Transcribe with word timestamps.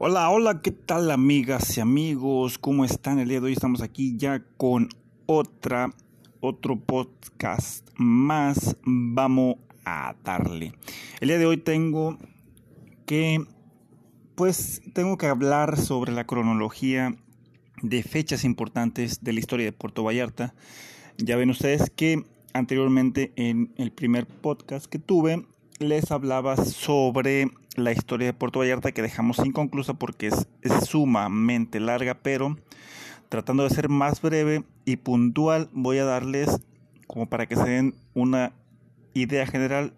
Hola, 0.00 0.30
hola, 0.30 0.62
¿qué 0.62 0.70
tal 0.70 1.10
amigas 1.10 1.76
y 1.76 1.80
amigos? 1.80 2.56
¿Cómo 2.56 2.84
están? 2.84 3.18
El 3.18 3.30
día 3.30 3.40
de 3.40 3.46
hoy 3.46 3.54
estamos 3.54 3.82
aquí 3.82 4.16
ya 4.16 4.44
con 4.56 4.90
otra, 5.26 5.90
otro 6.38 6.78
podcast 6.78 7.84
más. 7.96 8.76
Vamos 8.84 9.56
a 9.84 10.14
darle. 10.22 10.72
El 11.20 11.26
día 11.26 11.38
de 11.38 11.46
hoy 11.46 11.56
tengo 11.56 12.16
que, 13.06 13.44
pues, 14.36 14.82
tengo 14.92 15.18
que 15.18 15.26
hablar 15.26 15.76
sobre 15.76 16.12
la 16.12 16.28
cronología 16.28 17.16
de 17.82 18.04
fechas 18.04 18.44
importantes 18.44 19.24
de 19.24 19.32
la 19.32 19.40
historia 19.40 19.66
de 19.66 19.72
Puerto 19.72 20.04
Vallarta. 20.04 20.54
Ya 21.16 21.34
ven 21.36 21.50
ustedes 21.50 21.90
que 21.90 22.22
anteriormente 22.52 23.32
en 23.34 23.72
el 23.76 23.90
primer 23.90 24.26
podcast 24.26 24.86
que 24.86 25.00
tuve 25.00 25.44
les 25.78 26.10
hablaba 26.10 26.56
sobre 26.56 27.50
la 27.76 27.92
historia 27.92 28.26
de 28.26 28.32
Puerto 28.32 28.58
Vallarta 28.58 28.92
que 28.92 29.02
dejamos 29.02 29.38
inconclusa 29.38 29.94
porque 29.94 30.28
es, 30.28 30.46
sumamente 30.86 31.80
larga, 31.80 32.14
pero 32.14 32.56
tratando 33.28 33.64
de 33.64 33.70
ser 33.70 33.88
más 33.88 34.20
breve 34.20 34.64
y 34.84 34.96
puntual 34.96 35.68
voy 35.72 35.98
a 35.98 36.04
darles 36.04 36.60
como 37.06 37.28
para 37.28 37.46
que 37.46 37.56
se 37.56 37.68
den 37.68 37.94
una 38.14 38.52
idea 39.14 39.46
general 39.46 39.94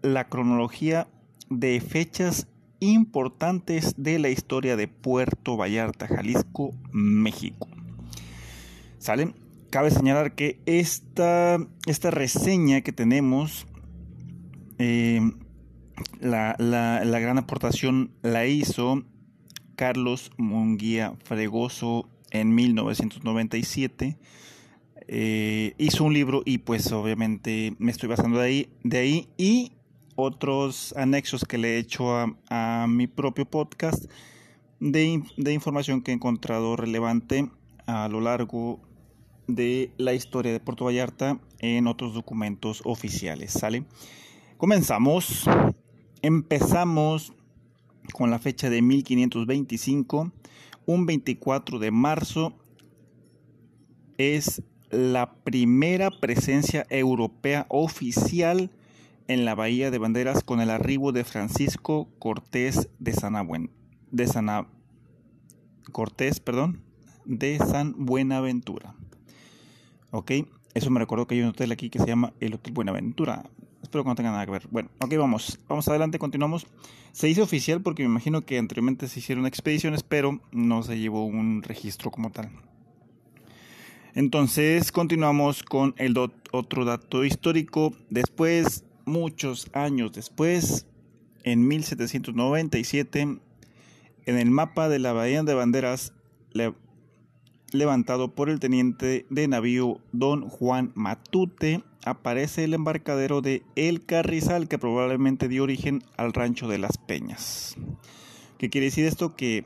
la 0.00 0.28
cronología 0.28 1.08
de 1.50 1.80
fechas 1.80 2.48
importantes 2.80 3.94
de 3.96 4.18
la 4.18 4.30
historia 4.30 4.76
de 4.76 4.88
Puerto 4.88 5.56
Vallarta, 5.56 6.08
Jalisco, 6.08 6.74
México. 6.90 7.68
¿Sale? 8.98 9.34
Cabe 9.70 9.90
señalar 9.90 10.34
que 10.34 10.60
esta, 10.66 11.58
esta 11.86 12.10
reseña 12.10 12.80
que 12.80 12.92
tenemos 12.92 13.66
eh, 14.84 15.20
la, 16.18 16.56
gran 17.04 17.38
aportación 17.38 18.10
la 18.22 18.46
hizo 18.46 19.04
Carlos 19.76 20.32
Munguía 20.38 21.14
Fregoso 21.22 22.08
en 22.32 22.52
1997. 22.52 24.18
Eh, 25.06 25.74
hizo 25.78 26.02
un 26.02 26.14
libro 26.14 26.42
y 26.44 26.58
pues 26.58 26.90
obviamente 26.90 27.76
me 27.78 27.92
estoy 27.92 28.08
basando 28.08 28.40
de 28.40 28.44
ahí, 28.44 28.68
de 28.82 28.98
ahí 28.98 29.28
y 29.36 29.72
otros 30.16 30.94
anexos 30.96 31.44
que 31.44 31.58
le 31.58 31.76
he 31.76 31.78
hecho 31.78 32.16
a, 32.16 32.36
a 32.50 32.86
mi 32.88 33.06
propio 33.06 33.44
podcast 33.44 34.06
de, 34.80 35.22
de, 35.36 35.52
información 35.52 36.02
que 36.02 36.10
he 36.10 36.14
encontrado 36.14 36.74
relevante 36.74 37.48
a 37.86 38.08
lo 38.08 38.20
largo 38.20 38.80
de 39.46 39.92
la 39.96 40.12
historia 40.12 40.50
de 40.52 40.58
Puerto 40.58 40.86
Vallarta 40.86 41.38
en 41.60 41.86
otros 41.86 42.14
documentos 42.14 42.82
oficiales. 42.84 43.52
¿Sale? 43.52 43.84
Comenzamos. 44.62 45.50
Empezamos 46.22 47.32
con 48.12 48.30
la 48.30 48.38
fecha 48.38 48.70
de 48.70 48.80
1525. 48.80 50.30
Un 50.86 51.04
24 51.04 51.80
de 51.80 51.90
marzo 51.90 52.52
es 54.18 54.62
la 54.88 55.34
primera 55.34 56.12
presencia 56.12 56.86
europea 56.90 57.66
oficial 57.70 58.70
en 59.26 59.44
la 59.44 59.56
Bahía 59.56 59.90
de 59.90 59.98
Banderas 59.98 60.44
con 60.44 60.60
el 60.60 60.70
arribo 60.70 61.10
de 61.10 61.24
Francisco 61.24 62.08
Cortés 62.20 62.88
de 63.00 63.14
Sanabuen, 63.14 63.68
de 64.12 64.30
Cortés, 65.90 66.38
perdón, 66.38 66.84
de 67.24 67.58
San 67.58 67.96
Buenaventura. 67.98 68.94
Ok, 70.12 70.30
eso 70.74 70.90
me 70.90 71.00
recuerdo 71.00 71.26
que 71.26 71.34
hay 71.34 71.40
un 71.42 71.48
hotel 71.48 71.72
aquí 71.72 71.90
que 71.90 71.98
se 71.98 72.06
llama 72.06 72.32
el 72.38 72.54
Hotel 72.54 72.72
Buenaventura. 72.72 73.42
Espero 73.92 74.04
que 74.04 74.08
no 74.08 74.14
tenga 74.14 74.30
nada 74.30 74.46
que 74.46 74.52
ver. 74.52 74.66
Bueno, 74.70 74.88
ok, 75.00 75.14
vamos. 75.18 75.58
Vamos 75.68 75.86
adelante, 75.86 76.18
continuamos. 76.18 76.66
Se 77.12 77.28
hizo 77.28 77.42
oficial 77.42 77.82
porque 77.82 78.02
me 78.02 78.08
imagino 78.08 78.40
que 78.40 78.56
anteriormente 78.56 79.06
se 79.06 79.18
hicieron 79.18 79.44
expediciones, 79.44 80.02
pero 80.02 80.40
no 80.50 80.82
se 80.82 80.98
llevó 80.98 81.26
un 81.26 81.62
registro 81.62 82.10
como 82.10 82.32
tal. 82.32 82.48
Entonces, 84.14 84.92
continuamos 84.92 85.62
con 85.62 85.94
el 85.98 86.16
otro 86.16 86.86
dato 86.86 87.22
histórico. 87.22 87.92
Después, 88.08 88.86
muchos 89.04 89.68
años 89.74 90.14
después, 90.14 90.86
en 91.44 91.68
1797, 91.68 93.20
en 93.20 93.40
el 94.24 94.50
mapa 94.50 94.88
de 94.88 95.00
la 95.00 95.12
Bahía 95.12 95.42
de 95.42 95.52
Banderas, 95.52 96.14
levantado 97.72 98.34
por 98.34 98.48
el 98.48 98.60
teniente 98.60 99.26
de 99.30 99.48
navío 99.48 99.98
Don 100.12 100.48
Juan 100.48 100.92
Matute, 100.94 101.82
aparece 102.04 102.64
el 102.64 102.74
embarcadero 102.74 103.40
de 103.40 103.62
El 103.76 104.04
Carrizal 104.04 104.68
que 104.68 104.78
probablemente 104.78 105.48
dio 105.48 105.62
origen 105.62 106.02
al 106.16 106.32
rancho 106.32 106.68
de 106.68 106.78
las 106.78 106.98
Peñas. 106.98 107.76
¿Qué 108.58 108.70
quiere 108.70 108.86
decir 108.86 109.06
esto? 109.06 109.34
Que 109.34 109.64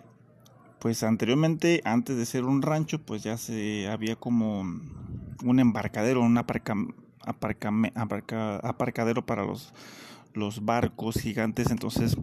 pues 0.79 1.03
anteriormente, 1.03 1.81
antes 1.85 2.17
de 2.17 2.27
ser 2.27 2.45
un 2.45 2.63
rancho, 2.63 3.01
pues 3.01 3.23
ya 3.23 3.37
se 3.37 3.89
había 3.89 4.17
como 4.17 4.61
un 4.61 5.59
embarcadero, 5.59 6.23
un 6.23 6.39
aparcadero 6.39 6.77
para 9.27 9.45
los, 9.45 9.73
los 10.35 10.65
barcos 10.65 11.17
gigantes, 11.17 11.71
entonces 11.71 12.17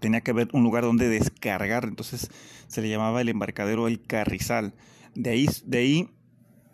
tenía 0.00 0.20
que 0.20 0.30
haber 0.30 0.48
un 0.52 0.62
lugar 0.62 0.84
donde 0.84 1.08
descargar, 1.08 1.84
entonces 1.84 2.30
se 2.68 2.82
le 2.82 2.88
llamaba 2.88 3.20
el 3.20 3.28
embarcadero 3.28 3.88
El 3.88 4.02
Carrizal. 4.02 4.74
De 5.14 5.30
ahí, 5.30 5.48
de 5.64 5.78
ahí 5.78 6.08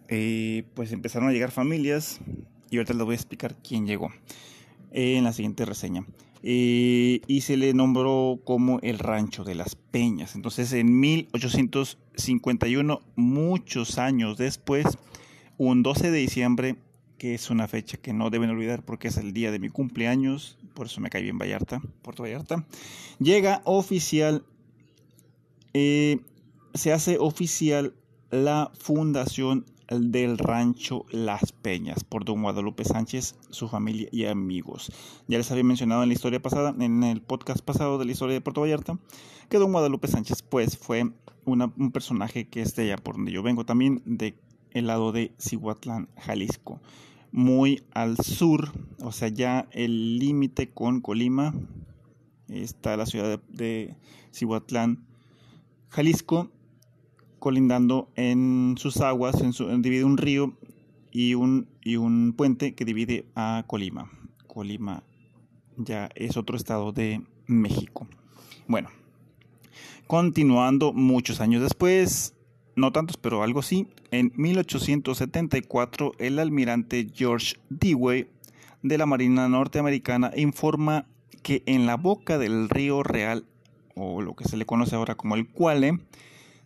eh, 0.09 0.65
pues 0.75 0.93
empezaron 0.93 1.29
a 1.29 1.33
llegar 1.33 1.51
familias 1.51 2.21
y 2.71 2.77
ahorita 2.77 2.95
les 2.95 3.05
voy 3.05 3.13
a 3.13 3.17
explicar 3.17 3.57
quién 3.63 3.87
llegó 3.87 4.11
en 4.91 5.25
la 5.25 5.33
siguiente 5.33 5.65
reseña. 5.65 6.05
Eh, 6.43 7.21
y 7.29 7.43
se 7.43 7.57
le 7.57 7.73
nombró 7.73 8.41
como 8.45 8.81
el 8.81 8.99
Rancho 8.99 9.45
de 9.45 9.55
las 9.55 9.77
Peñas. 9.77 10.35
Entonces 10.35 10.73
en 10.73 10.99
1851, 10.99 13.01
muchos 13.15 13.99
años 13.99 14.39
después, 14.39 14.87
un 15.57 15.85
12 15.85 16.11
de 16.11 16.19
diciembre, 16.19 16.75
que 17.23 17.35
es 17.35 17.51
una 17.51 17.69
fecha 17.69 17.99
que 17.99 18.13
no 18.13 18.31
deben 18.31 18.51
olvidar 18.51 18.83
porque 18.83 19.07
es 19.07 19.17
el 19.17 19.33
día 19.33 19.53
de 19.53 19.61
mi 19.61 19.69
cumpleaños, 19.69 20.59
por 20.75 20.87
eso 20.87 21.01
me 21.01 21.09
cae 21.09 21.23
bien 21.23 21.39
Vallarta, 21.39 21.81
Puerto 22.03 22.25
Vallarta, 22.25 22.67
llega 23.21 23.63
oficial, 23.65 24.45
eh, 25.73 26.19
se 26.75 26.93
hace 26.93 27.19
oficial 27.21 27.95
la 28.33 28.73
fundación 28.77 29.67
del 29.89 30.37
rancho 30.37 31.07
Las 31.13 31.53
Peñas 31.53 32.03
por 32.03 32.25
don 32.25 32.43
Guadalupe 32.43 32.85
Sánchez, 32.85 33.37
su 33.51 33.69
familia 33.69 34.09
y 34.11 34.25
amigos. 34.25 34.91
Ya 35.29 35.39
les 35.39 35.49
había 35.53 35.63
mencionado 35.63 36.03
en 36.03 36.09
la 36.09 36.15
historia 36.15 36.43
pasada, 36.43 36.75
en 36.77 37.05
el 37.05 37.23
podcast 37.23 37.61
pasado 37.61 37.99
de 37.99 38.05
la 38.05 38.11
historia 38.11 38.35
de 38.35 38.41
Puerto 38.41 38.63
Vallarta, 38.63 38.99
que 39.49 39.59
don 39.59 39.71
Guadalupe 39.71 40.09
Sánchez 40.09 40.43
pues 40.43 40.77
fue 40.77 41.13
un 41.45 41.93
personaje 41.93 42.49
que 42.49 42.63
es 42.63 42.75
de 42.75 42.83
allá 42.83 42.97
por 42.97 43.15
donde 43.15 43.31
yo 43.31 43.45
vengo, 43.45 43.65
también 43.65 44.03
de 44.07 44.35
el 44.73 44.89
lado 44.89 45.13
de 45.13 45.31
Cihuatlán, 45.39 46.09
Jalisco. 46.17 46.81
Muy 47.33 47.83
al 47.93 48.19
sur, 48.19 48.73
o 49.01 49.11
sea, 49.11 49.29
ya 49.29 49.67
el 49.73 50.19
límite 50.19 50.71
con 50.71 51.01
Colima, 51.01 51.55
está 52.49 52.97
la 52.97 53.07
ciudad 53.07 53.41
de, 53.49 53.97
Cihuatlán, 54.33 55.05
Jalisco, 55.89 56.51
colindando 57.39 58.11
en 58.15 58.75
sus 58.79 59.01
aguas, 59.01 59.41
en 59.41 59.53
su, 59.53 59.67
divide 59.83 60.05
un 60.05 60.19
río 60.19 60.55
y 61.11 61.35
un, 61.35 61.69
y 61.83 61.97
un 61.97 62.35
puente 62.37 62.75
que 62.75 62.85
divide 62.85 63.27
a 63.35 63.65
Colima. 63.67 64.11
Colima 64.47 65.03
ya 65.77 66.11
es 66.15 66.37
otro 66.37 66.57
estado 66.57 66.93
de 66.93 67.23
México. 67.47 68.07
Bueno, 68.69 68.91
continuando 70.07 70.93
muchos 70.93 71.41
años 71.41 71.63
después, 71.63 72.35
no 72.77 72.93
tantos, 72.93 73.17
pero 73.17 73.43
algo 73.43 73.63
sí, 73.63 73.89
en 74.11 74.33
1874 74.37 76.13
el 76.19 76.39
almirante 76.39 77.09
George 77.15 77.57
Dewey 77.69 78.29
de 78.83 78.99
la 78.99 79.07
Marina 79.07 79.49
Norteamericana 79.49 80.33
informa 80.37 81.07
que 81.43 81.63
en 81.67 81.87
la 81.87 81.97
boca 81.97 82.39
del 82.39 82.69
río 82.69 83.03
Real, 83.03 83.45
o 83.95 84.23
lo 84.23 84.35
que 84.35 84.45
se 84.45 84.57
le 84.57 84.67
conoce 84.67 84.97
ahora 84.97 85.15
como 85.15 85.35
el 85.35 85.49
Cuale, 85.49 85.99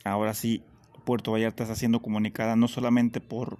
ahora 0.04 0.32
sí, 0.32 0.62
Puerto 1.04 1.32
Vallarta 1.32 1.64
está 1.64 1.74
siendo 1.74 2.00
comunicada 2.00 2.56
no 2.56 2.68
solamente 2.68 3.20
por, 3.20 3.58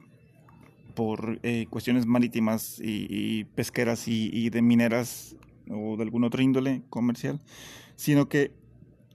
por 0.94 1.38
eh, 1.42 1.66
cuestiones 1.68 2.06
marítimas 2.06 2.80
y, 2.82 3.44
pesqueras 3.54 4.08
y, 4.08 4.48
de 4.48 4.62
mineras 4.62 5.36
o 5.70 5.96
de 5.96 6.02
algún 6.02 6.24
otro 6.24 6.42
índole 6.42 6.82
comercial, 6.88 7.40
sino 7.96 8.28
que 8.28 8.52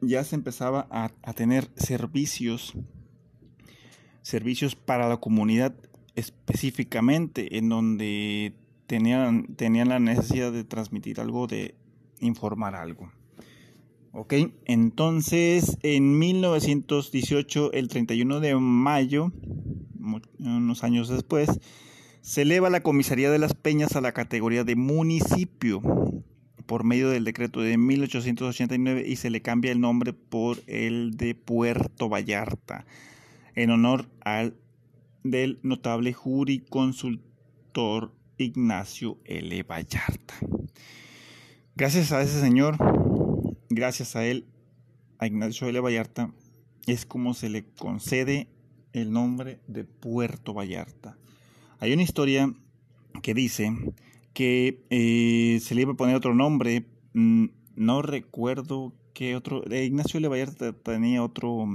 ya 0.01 0.23
se 0.23 0.35
empezaba 0.35 0.87
a, 0.91 1.11
a 1.23 1.33
tener 1.33 1.69
servicios 1.75 2.75
servicios 4.21 4.75
para 4.75 5.07
la 5.07 5.17
comunidad 5.17 5.73
específicamente, 6.15 7.57
en 7.57 7.69
donde 7.69 8.53
tenían, 8.87 9.55
tenían 9.55 9.89
la 9.89 9.99
necesidad 9.99 10.51
de 10.51 10.63
transmitir 10.63 11.19
algo, 11.19 11.47
de 11.47 11.75
informar 12.19 12.75
algo. 12.75 13.11
Ok, 14.11 14.33
entonces 14.65 15.77
en 15.83 16.17
1918, 16.17 17.73
el 17.73 17.87
31 17.87 18.39
de 18.39 18.55
mayo, 18.55 19.31
unos 20.39 20.83
años 20.83 21.09
después, 21.09 21.59
se 22.21 22.41
eleva 22.41 22.69
la 22.69 22.81
comisaría 22.81 23.29
de 23.29 23.39
las 23.39 23.53
Peñas 23.53 23.95
a 23.95 24.01
la 24.01 24.11
categoría 24.11 24.63
de 24.63 24.75
municipio 24.75 25.81
por 26.65 26.83
medio 26.83 27.09
del 27.09 27.23
decreto 27.23 27.61
de 27.61 27.77
1889 27.77 29.03
y 29.07 29.15
se 29.15 29.29
le 29.29 29.41
cambia 29.41 29.71
el 29.71 29.79
nombre 29.79 30.13
por 30.13 30.57
el 30.67 31.15
de 31.17 31.33
Puerto 31.33 32.09
Vallarta 32.09 32.85
en 33.55 33.71
honor 33.71 34.09
al 34.21 34.55
del 35.23 35.59
notable 35.63 36.13
juriconsultor 36.13 38.13
Ignacio 38.37 39.17
L. 39.25 39.63
Vallarta. 39.63 40.35
Gracias 41.75 42.11
a 42.11 42.21
ese 42.21 42.39
señor, 42.39 42.77
gracias 43.69 44.15
a 44.15 44.25
él, 44.25 44.45
a 45.17 45.27
Ignacio 45.27 45.67
L. 45.67 45.79
Vallarta, 45.79 46.33
es 46.87 47.05
como 47.05 47.33
se 47.33 47.49
le 47.49 47.65
concede 47.65 48.47
el 48.93 49.11
nombre 49.11 49.59
de 49.67 49.83
Puerto 49.83 50.53
Vallarta. 50.53 51.17
Hay 51.79 51.93
una 51.93 52.03
historia 52.03 52.53
que 53.21 53.33
dice 53.33 53.71
que 54.33 54.83
eh, 54.89 55.59
se 55.61 55.75
le 55.75 55.81
iba 55.81 55.93
a 55.93 55.97
poner 55.97 56.15
otro 56.15 56.33
nombre, 56.33 56.85
mm, 57.13 57.45
no 57.75 58.01
recuerdo 58.01 58.93
qué 59.13 59.35
otro, 59.35 59.63
Ignacio 59.73 60.17
L. 60.17 60.27
Vallarta 60.27 60.73
tenía 60.73 61.23
otro 61.23 61.65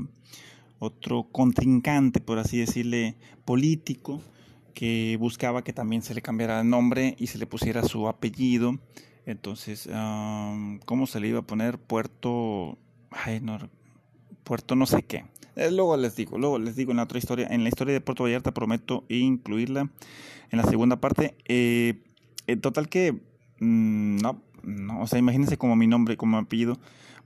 otro 0.84 1.24
contrincante, 1.30 2.20
por 2.20 2.38
así 2.38 2.58
decirle, 2.58 3.16
político, 3.44 4.20
que 4.74 5.16
buscaba 5.18 5.62
que 5.64 5.72
también 5.72 6.02
se 6.02 6.14
le 6.14 6.22
cambiara 6.22 6.60
el 6.60 6.68
nombre 6.68 7.16
y 7.18 7.28
se 7.28 7.38
le 7.38 7.46
pusiera 7.46 7.82
su 7.82 8.08
apellido. 8.08 8.78
Entonces, 9.26 9.88
¿cómo 10.84 11.06
se 11.06 11.20
le 11.20 11.28
iba 11.28 11.40
a 11.40 11.46
poner? 11.46 11.78
Puerto... 11.78 12.78
Ay, 13.10 13.40
Puerto 14.42 14.76
no 14.76 14.86
sé 14.86 15.02
qué. 15.02 15.24
Eh, 15.56 15.70
luego 15.70 15.96
les 15.96 16.16
digo, 16.16 16.36
luego 16.36 16.58
les 16.58 16.76
digo 16.76 16.90
en 16.90 16.96
la 16.96 17.04
otra 17.04 17.18
historia, 17.18 17.46
en 17.48 17.62
la 17.62 17.68
historia 17.68 17.94
de 17.94 18.00
Puerto 18.00 18.24
Vallarta 18.24 18.52
prometo 18.52 19.04
incluirla 19.08 19.88
en 20.50 20.58
la 20.58 20.64
segunda 20.64 21.00
parte. 21.00 21.36
Eh, 21.46 22.02
en 22.46 22.60
total 22.60 22.88
que, 22.88 23.12
mm, 23.60 24.16
no, 24.16 24.42
no, 24.62 25.00
o 25.00 25.06
sea, 25.06 25.18
imagínense 25.18 25.56
como 25.56 25.76
mi 25.76 25.86
nombre, 25.86 26.16
como 26.16 26.36
mi 26.36 26.44
apellido, 26.44 26.78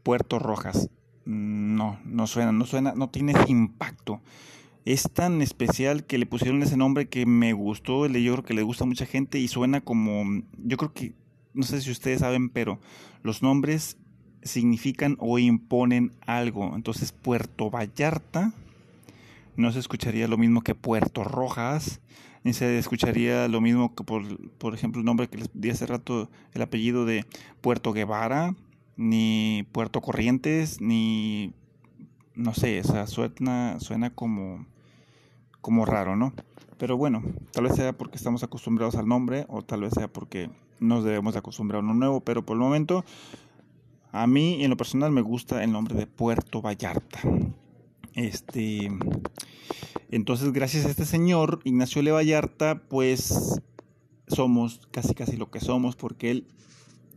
Puerto 0.03 0.39
Rojas 0.39 0.91
no, 1.29 2.01
no 2.07 2.27
suena, 2.27 2.53
no 2.53 2.65
suena, 2.65 2.95
no 2.97 3.11
tiene 3.11 3.35
impacto. 3.49 4.23
Es 4.87 5.11
tan 5.13 5.43
especial 5.43 6.07
que 6.07 6.17
le 6.17 6.25
pusieron 6.25 6.63
ese 6.63 6.79
nombre 6.79 7.09
que 7.09 7.27
me 7.27 7.53
gustó, 7.53 8.07
yo 8.07 8.33
creo 8.33 8.45
que 8.45 8.55
le 8.55 8.63
gusta 8.63 8.85
a 8.85 8.87
mucha 8.87 9.05
gente 9.05 9.39
y 9.39 9.47
suena 9.47 9.83
como, 9.83 10.43
yo 10.57 10.79
creo 10.79 10.95
que, 10.95 11.13
no 11.53 11.65
sé 11.65 11.83
si 11.83 11.91
ustedes 11.91 12.21
saben, 12.21 12.49
pero 12.49 12.81
los 13.23 13.43
nombres 13.43 13.99
significan 14.43 15.17
o 15.21 15.39
imponen 15.39 16.13
algo. 16.27 16.75
Entonces 16.75 17.13
Puerto 17.13 17.71
Vallarta 17.71 18.55
no 19.57 19.71
se 19.71 19.81
escucharía 19.81 20.29
lo 20.29 20.39
mismo 20.39 20.63
que 20.63 20.75
Puerto 20.75 21.25
Rojas, 21.25 22.01
ni 22.43 22.55
se 22.55 22.79
escucharía 22.79 23.49
lo 23.49 23.61
mismo 23.61 23.95
que 23.95 24.03
por, 24.03 24.49
por 24.53 24.73
ejemplo 24.73 25.01
el 25.01 25.05
nombre 25.05 25.29
que 25.29 25.37
les 25.37 25.51
di 25.53 25.69
hace 25.69 25.85
rato, 25.85 26.31
el 26.55 26.63
apellido 26.63 27.05
de 27.05 27.27
Puerto 27.61 27.93
Guevara, 27.93 28.55
ni 28.99 29.65
Puerto 29.71 30.03
Corrientes, 30.03 30.81
ni 30.81 31.55
no 32.35 32.53
sé, 32.53 32.81
o 32.81 33.07
suena, 33.07 33.81
suena 33.81 34.11
como, 34.11 34.67
como 35.61 35.87
raro, 35.87 36.17
¿no? 36.17 36.35
Pero 36.79 36.97
bueno, 36.97 37.23
tal 37.53 37.65
vez 37.65 37.77
sea 37.77 37.97
porque 37.97 38.17
estamos 38.17 38.43
acostumbrados 38.43 38.97
al 38.97 39.09
nombre 39.09 39.47
o 39.49 39.63
tal 39.63 39.83
vez 39.83 39.95
sea 39.95 40.09
porque 40.09 40.51
nos 40.81 41.05
debemos 41.05 41.37
acostumbrar 41.37 41.81
a 41.81 41.85
uno 41.85 41.95
nuevo, 41.95 42.21
pero 42.21 42.45
por 42.45 42.57
el 42.57 42.61
momento 42.61 43.05
a 44.11 44.27
mí 44.27 44.65
en 44.65 44.71
lo 44.71 44.77
personal 44.77 45.13
me 45.13 45.23
gusta 45.23 45.63
el 45.63 45.73
nombre 45.73 45.95
de 45.95 46.07
Puerto 46.07 46.61
Vallarta. 46.61 47.21
Este, 48.15 48.91
entonces 50.11 50.53
gracias 50.53 50.87
a 50.87 50.91
este 50.91 51.05
señor 51.05 51.61
Ignacio 51.63 52.03
Le 52.03 52.11
Vallarta, 52.11 52.83
pues 52.89 53.61
somos 54.27 54.81
casi 54.91 55.15
casi 55.15 55.37
lo 55.37 55.51
que 55.51 55.61
somos 55.61 55.95
porque 55.95 56.33
él 56.33 56.47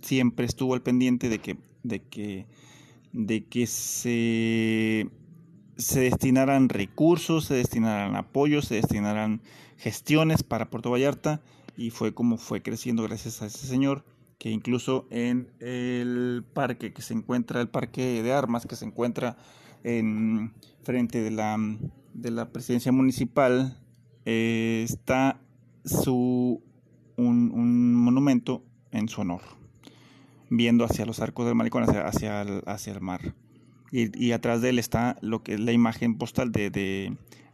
siempre 0.02 0.46
estuvo 0.46 0.76
al 0.76 0.82
pendiente 0.82 1.28
de 1.28 1.40
que 1.40 1.58
de 1.84 2.02
que, 2.02 2.48
de 3.14 3.46
que 3.46 3.68
se, 3.68 5.10
se 5.78 6.00
destinaran 6.02 6.70
recursos, 6.70 7.46
se 7.46 7.56
destinaran 7.56 8.16
apoyos, 8.16 8.66
se 8.66 8.76
destinaran 8.76 9.42
gestiones 9.78 10.44
para 10.44 10.70
Puerto 10.70 10.92
Vallarta 10.92 11.42
y 11.78 11.90
fue 11.90 12.14
como 12.14 12.38
fue 12.38 12.62
creciendo 12.62 13.04
gracias 13.04 13.42
a 13.42 13.48
ese 13.48 13.66
señor 13.66 14.06
que 14.38 14.50
incluso 14.50 15.08
en 15.12 15.52
el 15.60 16.44
parque 16.54 16.94
que 16.94 17.02
se 17.02 17.14
encuentra, 17.14 17.62
el 17.62 17.70
parque 17.70 18.24
de 18.24 18.34
armas 18.34 18.66
que 18.66 18.76
se 18.76 18.86
encuentra 18.86 19.38
en 19.84 20.54
frente 20.84 21.22
de 21.22 21.30
la, 21.30 21.58
de 22.14 22.32
la 22.32 22.52
presidencia 22.52 22.92
municipal, 22.92 23.80
eh, 24.26 24.82
está 24.84 25.40
su, 25.86 26.64
un 27.18 27.94
monumento 27.94 28.64
en 28.92 29.10
su 29.10 29.22
honor 29.22 29.61
viendo 30.52 30.84
hacia 30.84 31.06
los 31.06 31.22
arcos 31.22 31.46
del 31.48 31.56
malecón, 31.56 31.84
hacia, 31.84 32.06
hacia, 32.06 32.42
el, 32.42 32.62
hacia 32.68 32.94
el 32.94 33.02
mar. 33.02 33.34
Y, 33.92 34.24
y, 34.24 34.34
atrás 34.34 34.62
de 34.62 34.70
él 34.70 34.80
está 34.80 35.18
lo 35.22 35.44
que 35.44 35.56
es 35.56 35.60
la 35.60 35.72
imagen 35.72 36.18
postal 36.18 36.52
de, 36.52 36.70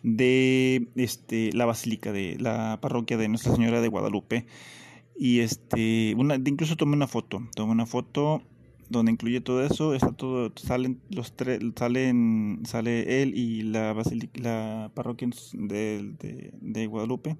de, 0.03 0.87
este, 0.95 1.53
la 1.53 1.65
basílica 1.65 2.11
de 2.11 2.37
la 2.39 2.79
parroquia 2.81 3.17
de 3.17 3.29
Nuestra 3.29 3.55
Señora 3.55 3.81
de 3.81 3.87
Guadalupe. 3.87 4.45
Y 5.15 5.39
este, 5.39 6.15
incluso 6.45 6.75
tomé 6.75 6.95
una 6.95 7.07
foto, 7.07 7.41
tomé 7.55 7.71
una 7.71 7.85
foto 7.85 8.41
donde 8.89 9.11
incluye 9.11 9.41
todo 9.41 9.63
eso, 9.63 9.93
está 9.93 10.11
todo, 10.11 10.51
salen 10.55 10.99
los 11.09 11.35
tres, 11.35 11.59
salen, 11.75 12.61
sale 12.65 13.21
él 13.21 13.35
y 13.35 13.61
la 13.61 13.93
basílica, 13.93 14.39
la 14.41 14.91
parroquia 14.93 15.29
de, 15.53 16.13
de, 16.19 16.51
de 16.61 16.87
Guadalupe 16.87 17.35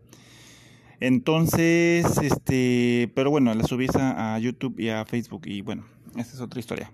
entonces, 1.00 2.06
este, 2.18 3.12
pero 3.13 3.30
bueno, 3.30 3.54
la 3.54 3.63
subí 3.63 3.88
a, 3.94 4.38
YouTube 4.39 4.80
y 4.80 4.89
a 4.89 5.06
Facebook 5.06 5.44
y 5.46 5.62
bueno, 5.62 5.86
esta 6.16 6.34
es 6.34 6.42
otra 6.42 6.60
historia. 6.60 6.92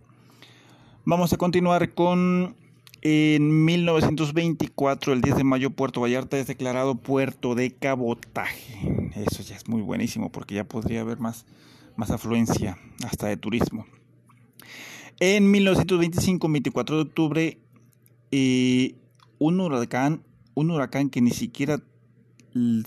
Vamos 1.06 1.32
a 1.34 1.38
continuar 1.38 1.94
con 1.94 2.56
En 3.02 3.66
1924, 3.66 5.14
el 5.14 5.22
10 5.22 5.38
de 5.38 5.44
mayo, 5.44 5.70
Puerto 5.72 6.02
Vallarta 6.02 6.38
es 6.38 6.48
declarado 6.48 6.96
puerto 6.96 7.56
de 7.56 7.72
cabotaje. 7.72 9.12
Eso 9.16 9.44
ya 9.44 9.56
es 9.56 9.68
muy 9.68 9.82
buenísimo 9.82 10.32
porque 10.32 10.56
ya 10.56 10.64
podría 10.64 11.02
haber 11.02 11.20
más, 11.20 11.46
más 11.96 12.12
afluencia 12.12 12.78
hasta 13.06 13.28
de 13.28 13.38
turismo. 13.38 13.86
En 15.20 15.52
1925, 15.52 16.50
24 16.50 16.96
de 16.96 17.02
octubre, 17.02 17.58
eh, 18.32 18.96
un 19.40 19.60
huracán, 19.60 20.24
un 20.54 20.72
huracán 20.72 21.10
que 21.10 21.22
ni 21.22 21.32
siquiera 21.32 21.80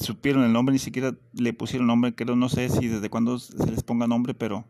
supieron 0.01 0.45
el 0.45 0.53
nombre, 0.53 0.73
ni 0.73 0.79
siquiera 0.79 1.15
le 1.33 1.53
pusieron 1.53 1.87
nombre, 1.87 2.15
creo, 2.15 2.37
no 2.37 2.49
sé 2.49 2.69
si 2.69 2.89
desde 2.89 3.11
cuándo 3.11 3.39
se 3.39 3.71
les 3.71 3.83
ponga 3.83 4.07
nombre, 4.07 4.35
pero 4.35 4.65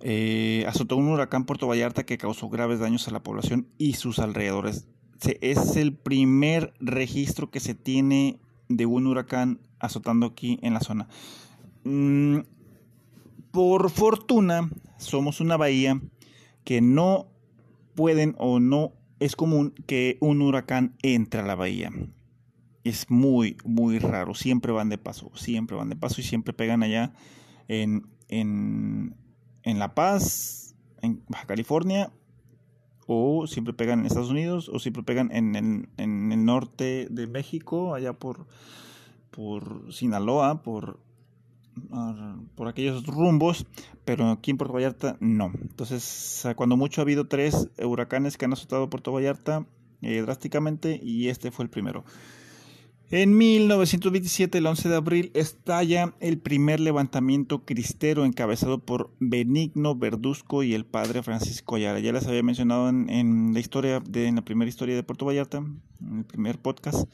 eh, 0.00 0.64
azotó 0.66 0.96
un 0.96 1.08
huracán 1.08 1.44
Puerto 1.44 1.66
Vallarta 1.66 2.04
que 2.04 2.18
causó 2.18 2.48
graves 2.48 2.80
daños 2.80 3.06
a 3.08 3.10
la 3.10 3.22
población 3.22 3.68
y 3.76 3.94
sus 3.94 4.18
alrededores. 4.18 4.88
es 5.40 5.76
el 5.76 5.94
primer 5.94 6.72
registro 6.80 7.50
que 7.50 7.60
se 7.60 7.74
tiene 7.74 8.38
de 8.68 8.86
un 8.86 9.06
huracán 9.06 9.60
azotando 9.78 10.26
aquí 10.26 10.58
en 10.62 10.74
la 10.74 10.80
zona. 10.80 11.08
Mm, 11.84 12.38
por 13.50 13.90
fortuna, 13.90 14.70
somos 14.98 15.40
una 15.40 15.56
bahía 15.56 16.00
que 16.64 16.80
no 16.80 17.26
pueden 17.94 18.34
o 18.38 18.60
no 18.60 18.92
es 19.18 19.36
común 19.36 19.74
que 19.86 20.16
un 20.20 20.40
huracán 20.40 20.96
entre 21.02 21.40
a 21.40 21.44
la 21.44 21.54
bahía. 21.54 21.90
Es 22.84 23.10
muy, 23.10 23.56
muy 23.64 23.98
raro. 23.98 24.34
Siempre 24.34 24.72
van 24.72 24.88
de 24.88 24.98
paso, 24.98 25.30
siempre 25.34 25.76
van 25.76 25.90
de 25.90 25.96
paso 25.96 26.20
y 26.20 26.24
siempre 26.24 26.52
pegan 26.52 26.82
allá 26.82 27.12
en, 27.68 28.06
en, 28.28 29.16
en 29.62 29.78
La 29.78 29.94
Paz, 29.94 30.74
en 31.02 31.22
Baja 31.28 31.46
California, 31.46 32.12
o 33.06 33.46
siempre 33.46 33.74
pegan 33.74 34.00
en 34.00 34.06
Estados 34.06 34.30
Unidos, 34.30 34.68
o 34.68 34.78
siempre 34.78 35.02
pegan 35.02 35.30
en, 35.32 35.56
en, 35.96 36.32
el 36.32 36.44
norte 36.44 37.08
de 37.10 37.26
México, 37.26 37.94
allá 37.94 38.12
por, 38.12 38.46
por 39.30 39.92
Sinaloa, 39.92 40.62
por, 40.62 41.00
ah, 41.92 42.38
por 42.54 42.68
aquellos 42.68 43.04
rumbos, 43.06 43.66
pero 44.04 44.30
aquí 44.30 44.52
en 44.52 44.58
Puerto 44.58 44.74
Vallarta 44.74 45.16
no. 45.20 45.52
Entonces, 45.60 46.46
cuando 46.56 46.76
mucho 46.76 47.00
ha 47.00 47.02
habido 47.02 47.26
tres 47.26 47.68
huracanes 47.82 48.36
que 48.36 48.44
han 48.44 48.52
azotado 48.52 48.88
Puerto 48.88 49.12
Vallarta 49.12 49.66
eh, 50.02 50.22
drásticamente 50.22 50.98
y 51.02 51.28
este 51.28 51.50
fue 51.50 51.64
el 51.64 51.70
primero. 51.70 52.04
En 53.12 53.36
1927, 53.36 54.58
el 54.58 54.66
11 54.66 54.88
de 54.88 54.94
abril, 54.94 55.30
estalla 55.34 56.14
el 56.20 56.38
primer 56.38 56.78
levantamiento 56.78 57.64
cristero 57.64 58.24
encabezado 58.24 58.78
por 58.78 59.10
Benigno 59.18 59.96
Verduzco 59.96 60.62
y 60.62 60.74
el 60.74 60.86
padre 60.86 61.24
Francisco 61.24 61.74
Ayala. 61.74 61.98
Ya 61.98 62.12
les 62.12 62.28
había 62.28 62.44
mencionado 62.44 62.88
en, 62.88 63.52
la 63.52 63.58
historia, 63.58 63.98
de, 63.98 64.26
en 64.26 64.36
la 64.36 64.44
primera 64.44 64.68
historia 64.68 64.94
de 64.94 65.02
Puerto 65.02 65.24
Vallarta, 65.24 65.58
en 65.58 66.18
el 66.18 66.24
primer 66.24 66.60
podcast 66.60 67.10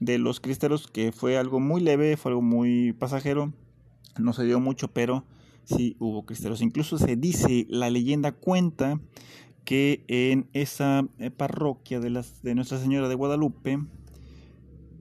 de 0.00 0.18
los 0.18 0.40
cristeros, 0.40 0.88
que 0.88 1.12
fue 1.12 1.38
algo 1.38 1.60
muy 1.60 1.80
leve, 1.80 2.16
fue 2.16 2.32
algo 2.32 2.42
muy 2.42 2.92
pasajero, 2.94 3.52
no 4.18 4.32
se 4.32 4.42
dio 4.42 4.58
mucho, 4.58 4.88
pero 4.88 5.26
sí 5.62 5.94
hubo 6.00 6.26
cristeros. 6.26 6.60
Incluso 6.60 6.98
se 6.98 7.14
dice, 7.14 7.68
la 7.70 7.88
leyenda 7.88 8.32
cuenta 8.32 9.00
que 9.64 10.04
en 10.08 10.48
esa 10.54 11.06
eh, 11.20 11.30
parroquia 11.30 12.00
de, 12.00 12.10
las, 12.10 12.42
de 12.42 12.56
Nuestra 12.56 12.78
Señora 12.78 13.08
de 13.08 13.14
Guadalupe, 13.14 13.78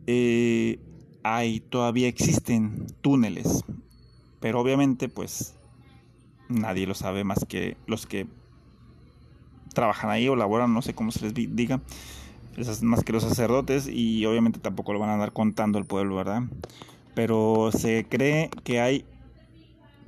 eh, 0.08 0.80
hay, 1.24 1.60
todavía 1.60 2.08
existen 2.08 2.88
túneles, 3.02 3.64
pero 4.40 4.60
obviamente 4.60 5.10
pues 5.10 5.56
nadie 6.50 6.86
lo 6.86 6.94
sabe 6.94 7.24
más 7.24 7.46
que 7.46 7.78
los 7.88 8.06
que 8.06 8.28
trabajan 9.74 10.10
ahí 10.10 10.28
o 10.28 10.36
laboran, 10.36 10.74
no 10.74 10.82
sé 10.82 10.94
cómo 10.94 11.12
se 11.12 11.22
les 11.22 11.34
diga, 11.34 11.82
más 12.82 13.04
que 13.04 13.14
los 13.14 13.24
sacerdotes 13.24 13.88
y 13.88 14.26
obviamente 14.26 14.60
tampoco 14.60 14.94
lo 14.94 15.00
van 15.00 15.10
a 15.10 15.14
andar 15.14 15.34
contando 15.34 15.78
al 15.78 15.86
pueblo, 15.86 16.16
¿verdad? 16.16 16.44
Pero 17.14 17.70
se 17.72 18.06
cree 18.10 18.50
que 18.64 18.80
hay 18.80 19.06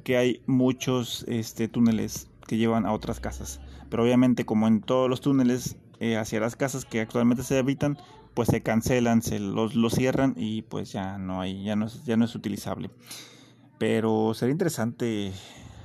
que 0.04 0.18
hay 0.18 0.42
muchos 0.46 1.26
este, 1.28 1.68
túneles 1.68 2.30
que 2.48 2.56
llevan 2.56 2.86
a 2.86 2.94
otras 2.94 3.20
casas, 3.20 3.60
pero 3.90 4.04
obviamente 4.04 4.46
como 4.46 4.68
en 4.68 4.80
todos 4.80 5.10
los 5.10 5.20
túneles 5.20 5.76
eh, 6.00 6.16
hacia 6.16 6.40
las 6.40 6.56
casas 6.56 6.86
que 6.86 7.02
actualmente 7.02 7.44
se 7.44 7.58
habitan, 7.58 7.98
pues 8.38 8.50
se 8.50 8.62
cancelan, 8.62 9.24
se 9.24 9.40
los, 9.40 9.74
cierran 9.96 10.36
y 10.38 10.62
pues 10.62 10.92
ya 10.92 11.18
no 11.18 11.42
hay, 11.42 11.64
ya 11.64 11.76
no 11.76 11.88
es, 11.88 12.06
ya 12.06 12.18
no 12.18 12.26
es 12.26 12.36
utilizable. 12.36 12.92
Pero 13.80 14.36
sería 14.36 14.52
interesante 14.52 15.34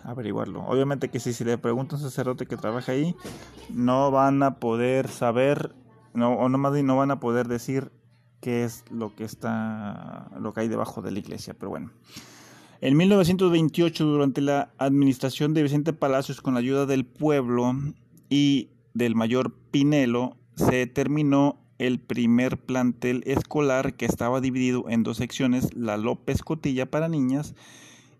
averiguarlo. 0.04 0.62
Obviamente 0.66 1.08
que 1.08 1.18
si, 1.18 1.32
si 1.32 1.44
le 1.44 1.56
preguntan 1.56 1.98
a 1.98 2.02
un 2.02 2.10
sacerdote 2.10 2.44
que 2.44 2.58
trabaja 2.58 2.92
ahí, 2.92 3.16
no 3.70 4.10
van 4.10 4.42
a 4.42 4.56
poder 4.56 5.08
saber, 5.08 5.74
no, 6.12 6.34
o 6.34 6.50
no 6.50 6.58
más 6.58 6.74
no 6.82 6.94
van 6.94 7.10
a 7.10 7.20
poder 7.20 7.48
decir 7.48 7.90
qué 8.42 8.64
es 8.64 8.84
lo 8.90 9.16
que 9.16 9.24
está, 9.24 10.30
lo 10.38 10.52
que 10.52 10.60
hay 10.60 10.68
debajo 10.68 11.00
de 11.00 11.10
la 11.10 11.20
iglesia. 11.20 11.54
Pero 11.54 11.70
bueno. 11.70 11.90
En 12.82 12.98
1928, 12.98 14.04
durante 14.04 14.42
la 14.42 14.74
administración 14.76 15.54
de 15.54 15.62
Vicente 15.62 15.94
Palacios, 15.94 16.42
con 16.42 16.52
la 16.52 16.60
ayuda 16.60 16.84
del 16.84 17.06
pueblo 17.06 17.72
y 18.28 18.68
del 18.92 19.14
mayor 19.14 19.54
Pinelo, 19.70 20.36
se 20.54 20.86
terminó 20.86 21.61
el 21.86 21.98
primer 21.98 22.58
plantel 22.58 23.24
escolar 23.26 23.94
que 23.94 24.06
estaba 24.06 24.40
dividido 24.40 24.88
en 24.88 25.02
dos 25.02 25.16
secciones, 25.16 25.74
la 25.74 25.96
López 25.96 26.42
Cotilla 26.42 26.90
para 26.90 27.08
niñas 27.08 27.54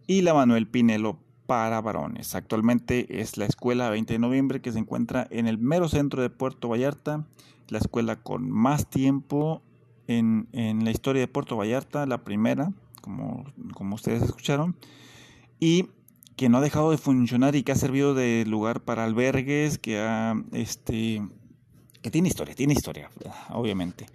y 0.09 0.23
la 0.23 0.35
Manuel 0.35 0.67
Pinelo 0.67 1.19
para 1.47 1.81
varones. 1.81 2.35
Actualmente 2.35 3.21
es 3.21 3.37
la 3.37 3.47
escuela 3.47 3.89
20 3.89 4.15
de 4.15 4.19
noviembre 4.19 4.61
que 4.61 4.73
se 4.73 4.81
encuentra 4.81 5.29
en 5.31 5.47
el 5.47 5.59
mero 5.59 5.89
centro 5.89 6.23
de 6.23 6.31
Puerto 6.31 6.69
Vallarta, 6.69 7.25
la 7.69 7.79
escuela 7.79 8.17
con 8.17 8.51
más 8.51 8.91
tiempo 8.91 9.63
en, 10.09 10.49
la 10.53 10.91
historia 10.91 11.21
de 11.21 11.29
Puerto 11.29 11.57
Vallarta, 11.57 12.05
la 12.07 12.25
primera, 12.25 12.73
como, 13.01 13.45
como 13.75 13.95
ustedes 13.95 14.23
escucharon, 14.23 14.77
y 15.61 15.87
que 16.35 16.49
no 16.49 16.59
ha 16.59 16.63
dejado 16.63 16.91
de 16.91 16.99
funcionar 16.99 17.55
y 17.55 17.63
que 17.63 17.71
ha 17.71 17.77
servido 17.77 18.15
de 18.15 18.45
lugar 18.45 18.81
para 18.81 19.05
albergues, 19.05 19.79
que 19.79 20.01
ha 20.01 20.35
este, 20.53 21.23
que 22.03 22.11
tiene 22.11 22.29
historia, 22.29 22.55
tiene 22.55 22.75
historia, 22.75 23.11
obviamente. 23.51 24.07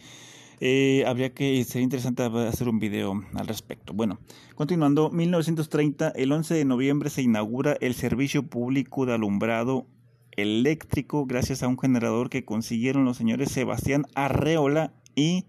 Eh, 0.60 1.04
habría 1.06 1.34
que, 1.34 1.64
sería 1.64 1.84
interesante 1.84 2.24
hacer 2.24 2.68
un 2.68 2.80
video 2.80 3.24
al 3.36 3.48
respecto. 3.48 3.94
Bueno, 3.94 4.20
continuando, 4.56 5.12
1930, 5.12 6.10
el 6.10 6.32
11 6.32 6.56
de 6.56 6.66
noviembre 6.66 7.10
se 7.10 7.22
inaugura 7.22 7.78
el 7.80 7.94
servicio 7.94 8.44
público 8.44 9.06
de 9.06 9.14
alumbrado 9.14 9.86
eléctrico 10.32 11.26
gracias 11.26 11.64
a 11.64 11.68
un 11.68 11.80
generador 11.80 12.30
que 12.30 12.46
consiguieron 12.46 13.06
los 13.06 13.18
señores 13.18 13.52
Sebastián 13.52 14.06
Arreola 14.16 14.94
y 15.16 15.46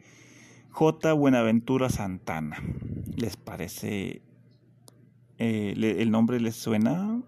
J. 0.70 1.12
Buenaventura 1.12 1.90
Santana. 1.90 2.62
¿Les 3.16 3.36
parece? 3.36 4.22
Eh, 5.38 5.74
¿El 5.98 6.10
nombre 6.10 6.40
les 6.40 6.56
suena? 6.56 7.22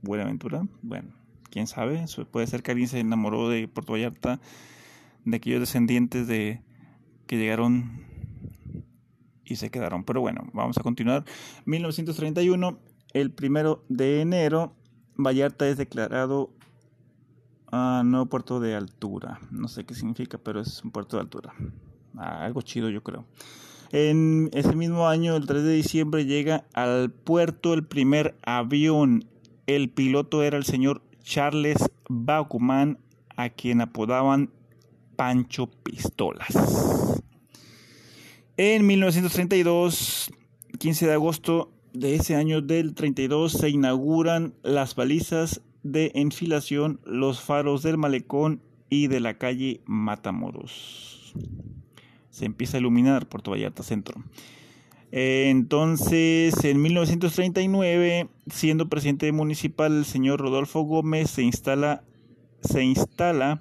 Buenaventura. 0.00 0.66
Bueno, 0.82 1.08
quién 1.52 1.66
sabe, 1.66 2.04
puede 2.30 2.46
ser 2.46 2.62
que 2.62 2.70
alguien 2.72 2.88
se 2.88 2.98
enamoró 2.98 3.48
de 3.48 3.68
Puerto 3.68 3.92
Vallarta, 3.92 4.40
de 5.24 5.36
aquellos 5.36 5.60
descendientes 5.60 6.26
de 6.26 6.62
que 7.26 7.36
llegaron 7.36 8.04
y 9.44 9.56
se 9.56 9.70
quedaron. 9.70 10.02
Pero 10.04 10.20
bueno, 10.22 10.48
vamos 10.52 10.78
a 10.78 10.82
continuar. 10.82 11.24
1931, 11.66 12.78
el 13.12 13.30
primero 13.30 13.84
de 13.88 14.22
enero, 14.22 14.74
Vallarta 15.16 15.68
es 15.68 15.76
declarado 15.76 16.50
a 17.70 18.02
nuevo 18.04 18.26
puerto 18.26 18.58
de 18.58 18.74
altura. 18.74 19.38
No 19.50 19.68
sé 19.68 19.84
qué 19.84 19.94
significa, 19.94 20.38
pero 20.38 20.60
es 20.60 20.82
un 20.82 20.90
puerto 20.90 21.16
de 21.16 21.22
altura. 21.22 21.52
Ah, 22.16 22.44
algo 22.44 22.62
chido, 22.62 22.88
yo 22.88 23.02
creo. 23.02 23.26
En 23.92 24.48
ese 24.54 24.74
mismo 24.74 25.06
año, 25.06 25.36
el 25.36 25.46
3 25.46 25.62
de 25.64 25.74
diciembre, 25.74 26.24
llega 26.24 26.64
al 26.72 27.10
puerto 27.10 27.74
el 27.74 27.84
primer 27.84 28.36
avión. 28.42 29.26
El 29.66 29.90
piloto 29.90 30.42
era 30.42 30.56
el 30.56 30.64
señor 30.64 31.02
Charles 31.22 31.90
Baukuman, 32.08 32.98
a 33.36 33.48
quien 33.48 33.80
apodaban 33.80 34.50
Pancho 35.16 35.70
Pistolas. 35.82 37.22
En 38.56 38.86
1932, 38.86 40.30
15 40.78 41.06
de 41.06 41.12
agosto 41.12 41.72
de 41.92 42.14
ese 42.14 42.36
año 42.36 42.60
del 42.60 42.94
32, 42.94 43.52
se 43.52 43.70
inauguran 43.70 44.54
las 44.62 44.94
balizas 44.94 45.62
de 45.82 46.12
enfilación, 46.14 47.00
los 47.04 47.40
faros 47.40 47.82
del 47.82 47.98
malecón 47.98 48.62
y 48.88 49.06
de 49.06 49.20
la 49.20 49.38
calle 49.38 49.80
Matamoros. 49.86 51.34
Se 52.30 52.44
empieza 52.44 52.76
a 52.76 52.80
iluminar 52.80 53.28
Puerto 53.28 53.50
Vallarta 53.50 53.82
Centro. 53.82 54.22
Entonces, 55.14 56.64
en 56.64 56.80
1939, 56.80 58.28
siendo 58.50 58.88
presidente 58.88 59.30
municipal 59.30 59.98
el 59.98 60.04
señor 60.06 60.40
Rodolfo 60.40 60.80
Gómez, 60.80 61.28
se 61.28 61.42
instala, 61.42 62.02
se 62.62 62.82
instala 62.82 63.60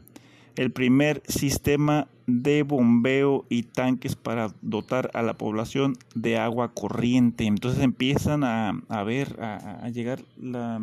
el 0.55 0.71
primer 0.71 1.21
sistema 1.27 2.07
de 2.25 2.63
bombeo 2.63 3.45
y 3.49 3.63
tanques 3.63 4.15
para 4.15 4.53
dotar 4.61 5.11
a 5.13 5.21
la 5.23 5.33
población 5.33 5.97
de 6.15 6.37
agua 6.37 6.73
corriente. 6.73 7.45
Entonces 7.45 7.83
empiezan 7.83 8.45
a, 8.45 9.03
ver, 9.03 9.37
a, 9.41 9.89
llegar 9.89 10.21
la, 10.41 10.79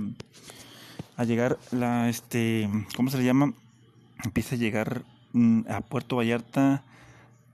a 1.17 1.25
llegar 1.25 1.59
la, 1.71 2.11
este, 2.11 2.69
¿cómo 2.95 3.09
se 3.09 3.17
le 3.17 3.25
llama? 3.25 3.55
Empieza 4.23 4.55
a 4.55 4.59
llegar 4.59 5.03
mm, 5.33 5.63
a 5.71 5.81
Puerto 5.81 6.17
Vallarta 6.17 6.85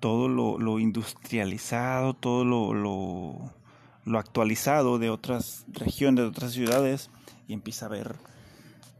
todo 0.04 0.28
lo, 0.28 0.78
industrializado, 0.80 2.12
todo 2.12 2.44
lo, 2.44 4.18
actualizado 4.18 4.98
de 4.98 5.08
otras 5.08 5.64
regiones, 5.72 6.24
de 6.24 6.28
otras 6.28 6.52
ciudades, 6.52 7.08
y 7.48 7.54
empieza 7.54 7.86
a 7.86 7.88
haber 7.88 8.16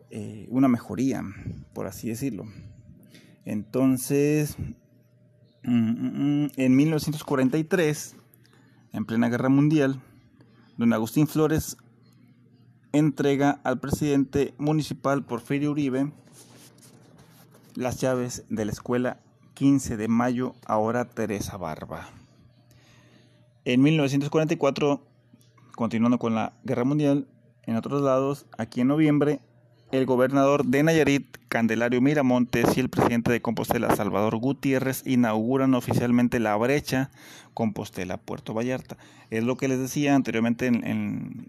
eh, 0.08 0.46
una 0.48 0.66
mejoría, 0.66 1.22
por 1.74 1.86
así 1.86 2.08
decirlo. 2.08 2.46
Entonces, 3.44 4.56
mm, 5.62 6.44
mm, 6.44 6.50
en 6.56 6.74
1943, 6.74 8.16
en 8.94 9.04
plena 9.04 9.28
guerra 9.28 9.50
mundial, 9.50 10.00
don 10.78 10.94
Agustín 10.94 11.26
Flores 11.26 11.76
entrega 12.92 13.60
al 13.62 13.78
presidente 13.78 14.54
municipal 14.56 15.22
Porfirio 15.22 15.72
Uribe 15.72 16.10
las 17.74 18.00
llaves 18.00 18.46
de 18.48 18.64
la 18.64 18.72
escuela 18.72 19.20
15 19.54 19.96
de 19.96 20.08
mayo, 20.08 20.54
ahora 20.66 21.04
Teresa 21.04 21.56
Barba. 21.56 22.08
En 23.64 23.82
1944, 23.82 25.00
continuando 25.76 26.18
con 26.18 26.34
la 26.34 26.52
guerra 26.64 26.84
mundial, 26.84 27.28
en 27.62 27.76
otros 27.76 28.02
lados, 28.02 28.46
aquí 28.58 28.80
en 28.80 28.88
noviembre, 28.88 29.40
el 29.92 30.06
gobernador 30.06 30.64
de 30.64 30.82
Nayarit, 30.82 31.38
Candelario 31.48 32.00
Miramontes, 32.00 32.76
y 32.76 32.80
el 32.80 32.90
presidente 32.90 33.30
de 33.30 33.40
Compostela, 33.40 33.94
Salvador 33.94 34.36
Gutiérrez, 34.38 35.06
inauguran 35.06 35.74
oficialmente 35.74 36.40
la 36.40 36.56
brecha 36.56 37.10
Compostela-Puerto 37.54 38.54
Vallarta. 38.54 38.96
Es 39.30 39.44
lo 39.44 39.56
que 39.56 39.68
les 39.68 39.78
decía 39.78 40.16
anteriormente 40.16 40.66
en, 40.66 41.48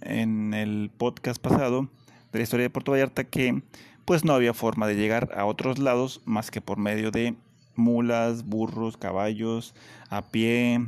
en 0.00 0.54
el 0.54 0.90
podcast 0.96 1.40
pasado 1.40 1.90
de 2.32 2.38
la 2.38 2.42
historia 2.42 2.64
de 2.64 2.70
Puerto 2.70 2.92
Vallarta, 2.92 3.24
que 3.24 3.62
pues 4.04 4.24
no 4.24 4.34
había 4.34 4.54
forma 4.54 4.86
de 4.86 4.96
llegar 4.96 5.30
a 5.36 5.44
otros 5.44 5.78
lados 5.78 6.20
más 6.24 6.50
que 6.50 6.60
por 6.60 6.78
medio 6.78 7.10
de 7.10 7.34
mulas, 7.74 8.44
burros, 8.44 8.96
caballos, 8.96 9.74
a 10.10 10.22
pie 10.22 10.86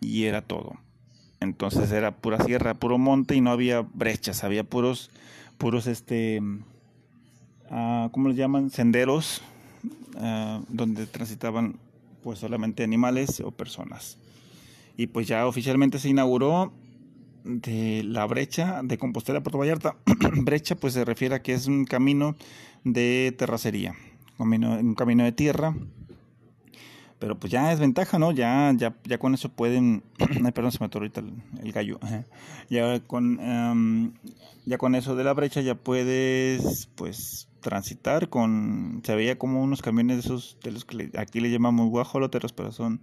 y 0.00 0.24
era 0.24 0.42
todo. 0.42 0.74
Entonces 1.40 1.90
era 1.92 2.16
pura 2.16 2.42
sierra, 2.44 2.74
puro 2.74 2.98
monte 2.98 3.34
y 3.34 3.40
no 3.40 3.50
había 3.50 3.82
brechas, 3.82 4.44
había 4.44 4.64
puros, 4.64 5.10
puros 5.58 5.86
este, 5.86 6.40
uh, 7.70 8.08
¿cómo 8.10 8.28
les 8.28 8.36
llaman? 8.36 8.70
Senderos 8.70 9.42
ah, 10.16 10.60
donde 10.68 11.06
transitaban 11.06 11.76
pues 12.22 12.38
solamente 12.38 12.82
animales 12.82 13.40
o 13.40 13.50
personas. 13.50 14.18
Y 14.96 15.08
pues 15.08 15.26
ya 15.26 15.46
oficialmente 15.46 15.98
se 15.98 16.08
inauguró 16.08 16.72
de 17.44 18.02
la 18.04 18.26
brecha 18.26 18.80
de 18.82 18.98
Compostela 18.98 19.38
a 19.38 19.42
Puerto 19.42 19.58
Vallarta. 19.58 19.96
brecha 20.42 20.74
pues 20.74 20.94
se 20.94 21.04
refiere 21.04 21.36
a 21.36 21.42
que 21.42 21.52
es 21.52 21.66
un 21.66 21.84
camino 21.84 22.34
de 22.82 23.34
terracería, 23.38 23.94
un 24.38 24.94
camino, 24.94 25.24
de 25.24 25.32
tierra. 25.32 25.76
Pero 27.18 27.38
pues 27.38 27.52
ya 27.52 27.72
es 27.72 27.78
ventaja, 27.78 28.18
¿no? 28.18 28.32
Ya, 28.32 28.72
ya, 28.76 28.96
ya 29.04 29.18
con 29.18 29.34
eso 29.34 29.50
pueden... 29.50 30.02
Ay, 30.44 30.52
perdón, 30.52 30.72
se 30.72 30.78
me 30.80 30.90
ahorita 30.92 31.22
el, 31.62 31.72
gallo. 31.72 32.00
ya 32.68 33.00
con, 33.00 33.38
em, 33.40 34.12
ya 34.66 34.78
con 34.78 34.94
eso 34.94 35.14
de 35.14 35.24
la 35.24 35.32
brecha 35.32 35.60
ya 35.60 35.74
puedes 35.74 36.88
pues 36.96 37.48
transitar 37.60 38.28
con... 38.28 39.02
Se 39.04 39.14
veía 39.14 39.38
como 39.38 39.62
unos 39.62 39.80
camiones 39.80 40.16
de 40.16 40.20
esos, 40.20 40.58
de 40.62 40.72
los 40.72 40.84
que 40.84 41.12
aquí 41.16 41.40
le 41.40 41.50
llamamos 41.50 41.88
guajoloteros, 41.88 42.52
pero 42.52 42.72
son 42.72 43.00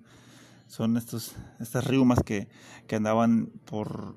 son 0.71 0.95
estos 0.95 1.36
estas 1.60 1.86
riumas 1.86 2.24
que, 2.24 2.48
que 2.88 2.95
andaban 2.95 3.51
por 3.65 4.15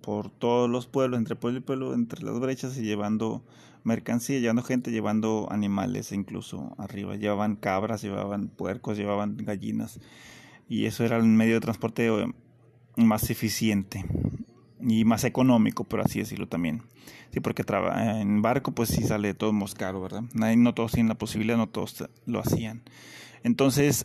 por 0.00 0.30
todos 0.30 0.68
los 0.68 0.86
pueblos, 0.86 1.18
entre 1.18 1.36
pueblo 1.36 1.58
y 1.58 1.62
pueblo, 1.62 1.94
entre 1.94 2.22
las 2.22 2.38
brechas 2.40 2.76
y 2.78 2.82
llevando 2.82 3.42
mercancía, 3.84 4.38
llevando 4.38 4.62
gente, 4.62 4.90
llevando 4.90 5.48
animales 5.50 6.12
incluso 6.12 6.74
arriba. 6.78 7.16
Llevaban 7.16 7.56
cabras, 7.56 8.02
llevaban 8.02 8.48
puercos, 8.48 8.96
llevaban 8.96 9.36
gallinas. 9.36 10.00
Y 10.68 10.86
eso 10.86 11.04
era 11.04 11.16
el 11.16 11.24
medio 11.24 11.54
de 11.54 11.60
transporte 11.60 12.06
eh, 12.06 12.32
más 12.96 13.30
eficiente 13.30 14.04
y 14.80 15.04
más 15.04 15.24
económico, 15.24 15.84
por 15.84 16.00
así 16.00 16.20
decirlo 16.20 16.46
también. 16.46 16.82
Sí, 17.32 17.40
porque 17.40 17.64
en 17.96 18.42
barco 18.42 18.72
pues 18.72 18.88
sí 18.88 19.02
sale 19.02 19.34
todo 19.34 19.52
más 19.52 19.74
caro, 19.74 20.00
¿verdad? 20.00 20.22
No 20.32 20.74
todos 20.74 20.92
tienen 20.92 21.08
la 21.08 21.18
posibilidad, 21.18 21.56
no 21.56 21.68
todos 21.68 22.08
lo 22.26 22.40
hacían. 22.40 22.82
Entonces, 23.42 24.04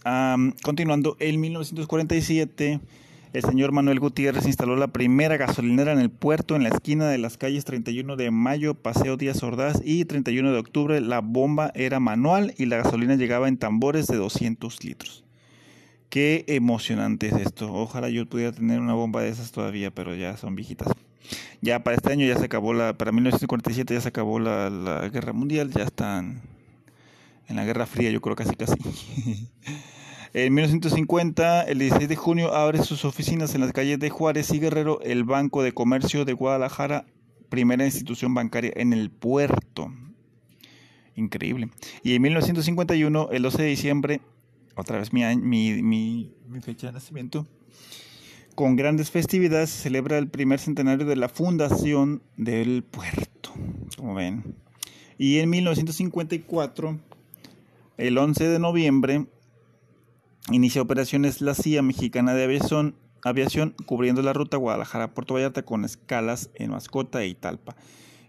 continuando, 0.63 1.17
en 1.19 1.39
1947 1.41 2.79
el 3.35 3.43
señor 3.43 3.73
Manuel 3.73 3.99
Gutiérrez 3.99 4.45
instaló 4.45 4.77
la 4.77 4.87
primera 4.87 5.35
gasolinera 5.35 5.91
en 5.91 5.99
el 5.99 6.09
puerto 6.09 6.55
en 6.55 6.63
la 6.63 6.69
esquina 6.69 7.09
de 7.09 7.17
las 7.17 7.35
calles 7.37 7.65
31 7.65 8.15
de 8.15 8.31
mayo, 8.31 8.75
Paseo 8.75 9.17
Díaz 9.17 9.43
Ordaz 9.43 9.81
y 9.83 10.05
31 10.05 10.53
de 10.53 10.57
octubre. 10.57 11.01
La 11.01 11.19
bomba 11.19 11.69
era 11.75 11.99
manual 11.99 12.53
y 12.57 12.65
la 12.67 12.77
gasolina 12.77 13.15
llegaba 13.15 13.49
en 13.49 13.57
tambores 13.57 14.07
de 14.07 14.15
200 14.15 14.81
litros. 14.85 15.25
Qué 16.07 16.45
emocionante 16.47 17.27
es 17.27 17.33
esto. 17.33 17.73
Ojalá 17.73 18.07
yo 18.07 18.25
pudiera 18.25 18.53
tener 18.53 18.79
una 18.79 18.93
bomba 18.93 19.21
de 19.21 19.29
esas 19.29 19.51
todavía, 19.51 19.91
pero 19.91 20.15
ya 20.15 20.37
son 20.37 20.55
viejitas. 20.55 20.87
Ya 21.59 21.83
para 21.83 21.97
este 21.97 22.13
año 22.13 22.25
ya 22.25 22.37
se 22.37 22.45
acabó 22.45 22.73
la, 22.73 22.97
para 22.97 23.11
1947 23.11 23.95
ya 23.95 23.99
se 23.99 24.07
acabó 24.07 24.39
la, 24.39 24.69
la 24.69 25.09
guerra 25.09 25.33
mundial, 25.33 25.71
ya 25.71 25.83
están 25.83 26.41
en 27.49 27.55
la 27.57 27.65
Guerra 27.65 27.85
Fría, 27.85 28.11
yo 28.11 28.21
creo 28.21 28.37
casi 28.37 28.55
casi. 28.55 28.75
En 30.37 30.53
1950, 30.53 31.61
el 31.61 31.79
16 31.79 32.09
de 32.09 32.15
junio, 32.17 32.53
abre 32.53 32.83
sus 32.83 33.05
oficinas 33.05 33.55
en 33.55 33.61
las 33.61 33.71
calles 33.71 33.99
de 33.99 34.09
Juárez 34.09 34.51
y 34.51 34.59
Guerrero 34.59 34.99
el 34.99 35.23
Banco 35.23 35.63
de 35.63 35.71
Comercio 35.71 36.25
de 36.25 36.33
Guadalajara, 36.33 37.05
primera 37.47 37.85
institución 37.85 38.33
bancaria 38.33 38.73
en 38.75 38.91
el 38.91 39.11
puerto. 39.11 39.93
Increíble. 41.15 41.69
Y 42.03 42.15
en 42.15 42.21
1951, 42.21 43.29
el 43.31 43.43
12 43.43 43.61
de 43.61 43.69
diciembre, 43.69 44.21
otra 44.75 44.99
vez 44.99 45.13
mi, 45.13 46.33
fecha 46.61 46.87
de 46.87 46.91
nacimiento, 46.91 47.47
con 48.55 48.75
grandes 48.75 49.11
festividades 49.11 49.69
celebra 49.69 50.17
el 50.17 50.27
primer 50.27 50.59
centenario 50.59 51.05
de 51.05 51.15
la 51.15 51.29
fundación 51.29 52.21
del 52.35 52.83
puerto, 52.83 53.53
como 53.95 54.15
ven. 54.15 54.43
Y 55.17 55.39
en 55.39 55.49
1954, 55.49 56.99
el 57.95 58.17
11 58.17 58.49
de 58.49 58.59
noviembre, 58.59 59.27
Inicia 60.51 60.81
operaciones 60.81 61.41
la 61.41 61.55
CIA 61.55 61.81
Mexicana 61.81 62.33
de 62.33 62.43
Aviación, 62.43 62.95
aviación 63.23 63.73
cubriendo 63.85 64.21
la 64.21 64.33
ruta 64.33 64.57
Guadalajara-Puerto 64.57 65.33
Vallarta 65.33 65.63
con 65.63 65.85
escalas 65.85 66.51
en 66.53 66.71
Mascota 66.71 67.23
e 67.23 67.27
Italpa. 67.27 67.75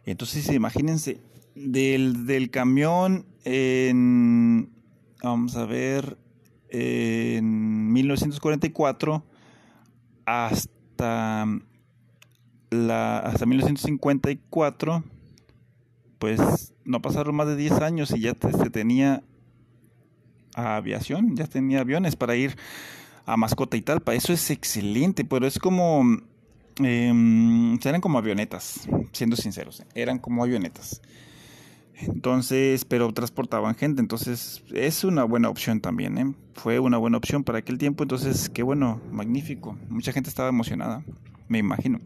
Entonces, 0.07 0.49
imagínense, 0.51 1.21
del, 1.55 2.27
del 2.27 2.51
camión 2.51 3.27
en, 3.45 4.71
vamos 5.23 5.57
a 5.57 5.67
ver, 5.67 6.17
en 6.71 7.93
1944 7.93 9.25
hasta, 10.25 11.47
la, 12.71 13.19
hasta 13.19 13.47
1954, 13.47 15.05
pues 16.19 16.75
no 16.85 17.03
pasaron 17.03 17.37
más 17.37 17.47
de 17.47 17.57
10 17.57 17.73
años 17.81 18.11
y 18.13 18.21
ya 18.21 18.35
se 18.35 18.71
tenía 18.71 19.23
aviación, 20.57 21.37
ya 21.37 21.47
tenía 21.47 21.81
aviones 21.81 22.17
para 22.17 22.37
ir 22.37 22.57
a 23.27 23.37
Mascota 23.37 23.77
y 23.77 23.83
Talpa. 23.83 24.15
Eso 24.15 24.33
es 24.33 24.51
excelente, 24.51 25.25
pero 25.25 25.47
es 25.47 25.59
como... 25.59 26.03
Em, 26.79 27.79
eran 27.83 28.01
como 28.01 28.19
avionetas, 28.19 28.87
siendo 29.13 29.37
sinceros, 29.37 29.83
eran 29.95 30.19
como 30.19 30.43
avionetas. 30.43 31.01
Entonces, 31.99 32.85
pero 32.85 33.11
transportaban 33.13 33.75
gente, 33.75 34.03
entonces 34.03 34.63
es 34.75 35.03
una 35.03 35.25
buena 35.25 35.49
opción 35.49 35.81
también, 35.81 36.19
¿eh? 36.19 36.35
Fue 36.55 36.79
una 36.79 36.99
buena 36.99 37.17
opción 37.17 37.43
para 37.43 37.59
aquel 37.59 37.79
tiempo, 37.79 38.05
entonces 38.05 38.51
qué 38.51 38.63
bueno, 38.63 39.01
magnífico. 39.11 39.79
Mucha 39.89 40.13
gente 40.13 40.29
estaba 40.29 40.51
emocionada, 40.51 41.03
me 41.49 41.59
imagino. 41.59 42.01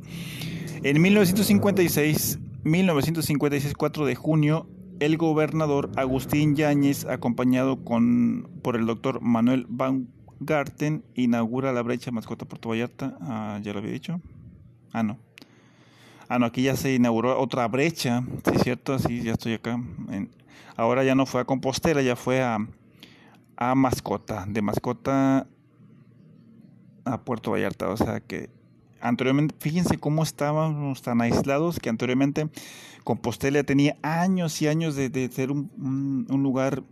En 0.85 1.03
1956, 1.03 2.39
1956, 2.63 3.75
4 3.75 4.07
de 4.07 4.15
junio, 4.15 4.69
el 5.01 5.17
gobernador 5.17 5.91
Agustín 5.97 6.55
Yáñez, 6.55 7.07
acompañado 7.07 7.83
con, 7.85 8.49
por 8.63 8.77
el 8.77 8.87
doctor 8.87 9.21
Manuel 9.21 9.67
Van 9.69 10.09
Garten, 10.41 11.05
inaugura 11.15 11.73
la 11.73 11.83
brecha 11.83 12.11
mascota 12.11 12.45
Puerto 12.47 12.69
Vallarta. 12.69 13.17
Ah, 13.21 13.59
ya 13.63 13.73
lo 13.73 13.81
había 13.81 13.93
dicho. 13.93 14.21
Ah, 14.93 15.03
no. 15.03 15.19
Ah, 16.29 16.39
no, 16.39 16.47
aquí 16.47 16.63
ya 16.63 16.77
se 16.77 16.95
inauguró 16.95 17.41
otra 17.41 17.67
brecha. 17.67 18.23
Sí, 18.45 18.59
cierto, 18.63 18.99
sí, 18.99 19.23
ya 19.23 19.33
estoy 19.33 19.55
acá. 19.55 19.83
ahora 20.77 21.03
ya 21.03 21.15
no 21.15 21.27
fue 21.27 21.41
a 21.41 21.45
Compostela, 21.45 22.03
ya 22.03 22.15
fue 22.15 22.43
a, 22.43 22.59
a 23.57 23.75
Mascota. 23.75 24.45
De 24.47 24.63
Mascota 24.63 25.47
a 27.05 27.21
Puerto 27.23 27.51
Vallarta. 27.51 27.89
O 27.89 27.97
sea 27.97 28.21
que 28.21 28.51
anteriormente, 29.01 29.55
fíjense 29.59 29.99
cómo 29.99 30.23
estábamos 30.23 31.03
tan 31.03 31.21
aislados 31.21 31.79
que 31.81 31.89
anteriormente 31.89 32.49
Compostela 33.05 33.63
tenía 33.65 33.97
años 34.03 34.61
y 34.63 34.69
años 34.69 34.95
de, 34.95 35.31
ser 35.33 35.51
un, 35.51 36.27
lugar, 36.29 36.85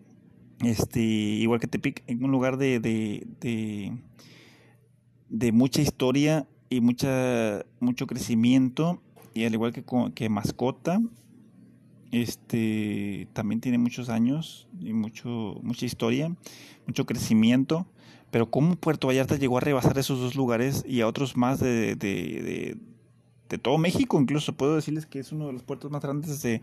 este, 0.60 1.00
igual 1.00 1.60
que 1.60 1.66
Tepic, 1.66 2.02
un 2.08 2.30
lugar 2.30 2.56
de, 2.56 2.80
de, 2.80 3.92
de, 5.28 5.52
mucha 5.52 5.82
historia 5.82 6.46
y 6.70 6.80
mucha, 6.80 7.64
mucho 7.80 8.06
crecimiento, 8.06 9.02
y 9.34 9.44
al 9.44 9.52
igual 9.52 9.72
que, 9.72 9.84
que 10.14 10.28
mascota, 10.28 11.00
este 12.10 13.28
también 13.34 13.60
tiene 13.60 13.76
muchos 13.76 14.08
años 14.08 14.66
y 14.80 14.94
mucho 14.94 15.60
mucha 15.62 15.84
historia, 15.84 16.34
mucho 16.86 17.04
crecimiento, 17.04 17.86
pero 18.30 18.50
cómo 18.50 18.76
Puerto 18.76 19.08
Vallarta 19.08 19.36
llegó 19.36 19.58
a 19.58 19.60
rebasar 19.60 19.98
esos 19.98 20.18
dos 20.20 20.34
lugares 20.34 20.84
y 20.86 21.00
a 21.00 21.06
otros 21.06 21.36
más 21.36 21.60
de, 21.60 21.96
de, 21.96 22.76
de, 23.48 23.58
todo 23.58 23.78
México, 23.78 24.20
incluso 24.20 24.52
puedo 24.52 24.76
decirles 24.76 25.06
que 25.06 25.18
es 25.18 25.32
uno 25.32 25.46
de 25.46 25.52
los 25.52 25.62
puertos 25.62 25.90
más 25.90 26.02
grandes 26.02 26.42
de, 26.42 26.60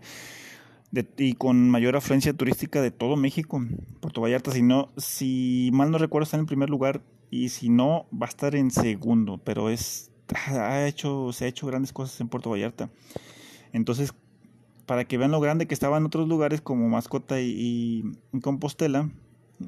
y 1.18 1.34
con 1.34 1.68
mayor 1.68 1.96
afluencia 1.96 2.32
turística 2.32 2.80
de 2.80 2.90
todo 2.90 3.16
México, 3.16 3.60
Puerto 4.00 4.20
Vallarta, 4.20 4.52
si 4.52 4.62
no, 4.62 4.90
si 4.96 5.70
mal 5.72 5.90
no 5.90 5.98
recuerdo 5.98 6.24
está 6.24 6.36
en 6.36 6.42
el 6.42 6.46
primer 6.46 6.70
lugar 6.70 7.02
y 7.30 7.48
si 7.48 7.68
no 7.68 8.06
va 8.12 8.26
a 8.26 8.28
estar 8.28 8.54
en 8.54 8.70
segundo, 8.70 9.38
pero 9.38 9.68
es 9.68 10.10
ha 10.46 10.86
hecho 10.86 11.32
se 11.32 11.44
ha 11.44 11.48
hecho 11.48 11.66
grandes 11.66 11.92
cosas 11.92 12.20
en 12.20 12.28
Puerto 12.28 12.50
Vallarta. 12.50 12.90
Entonces, 13.72 14.14
para 14.86 15.04
que 15.04 15.18
vean 15.18 15.32
lo 15.32 15.40
grande 15.40 15.66
que 15.66 15.74
estaba 15.74 15.98
en 15.98 16.06
otros 16.06 16.28
lugares 16.28 16.60
como 16.60 16.88
Mascota 16.88 17.40
y, 17.40 18.04
Compostela, 18.42 19.10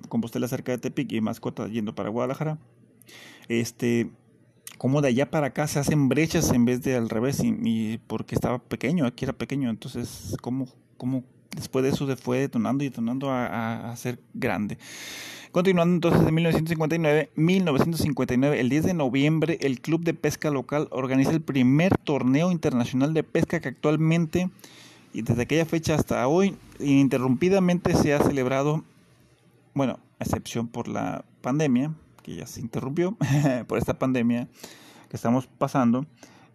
Compostela 0.09 0.49
cerca 0.49 0.73
de 0.73 0.79
Tepic 0.79 1.13
y 1.13 1.21
Mascota 1.21 1.69
yendo 1.69 1.95
para 1.95 2.09
Guadalajara, 2.09 2.59
este, 3.49 4.11
como 4.77 5.01
de 5.01 5.09
allá 5.09 5.31
para 5.31 5.49
acá 5.49 5.67
se 5.67 5.79
hacen 5.79 6.09
brechas 6.09 6.53
en 6.53 6.65
vez 6.65 6.83
de 6.83 6.97
al 6.97 7.09
revés, 7.09 7.43
y, 7.43 7.99
porque 8.07 8.35
estaba 8.35 8.59
pequeño, 8.59 9.07
aquí 9.07 9.25
era 9.25 9.33
pequeño, 9.33 9.71
entonces, 9.71 10.37
como, 10.41 10.69
como 10.97 11.25
después 11.57 11.83
de 11.83 11.91
eso 11.91 12.07
se 12.07 12.17
fue 12.17 12.41
detonando 12.41 12.85
y 12.85 12.89
detonando 12.89 13.31
a, 13.31 13.91
a 13.91 13.97
ser 13.97 14.21
grande. 14.35 14.79
Continuando 15.51 15.95
entonces 15.95 16.29
en 16.29 16.35
1959, 16.35 17.31
1959, 17.35 18.61
el 18.61 18.69
10 18.69 18.85
de 18.85 18.95
noviembre, 18.95 19.59
el 19.63 19.81
Club 19.81 20.03
de 20.05 20.13
Pesca 20.13 20.51
Local 20.51 20.89
organiza 20.91 21.31
el 21.31 21.41
primer 21.41 21.97
torneo 21.97 22.53
internacional 22.53 23.15
de 23.15 23.23
pesca 23.23 23.59
que 23.59 23.69
actualmente 23.69 24.51
y 25.15 25.23
desde 25.23 25.43
aquella 25.43 25.65
fecha 25.65 25.95
hasta 25.95 26.27
hoy 26.29 26.55
ininterrumpidamente 26.79 27.95
se 27.95 28.13
ha 28.13 28.23
celebrado, 28.23 28.85
bueno, 29.79 30.01
excepción 30.19 30.67
por 30.67 30.89
la 30.89 31.25
pandemia, 31.41 31.95
que 32.23 32.35
ya 32.35 32.47
se 32.47 32.61
interrumpió, 32.61 33.17
por 33.69 33.79
esta 33.79 33.99
pandemia 33.99 34.49
que 35.09 35.17
estamos 35.17 35.47
pasando, 35.47 36.05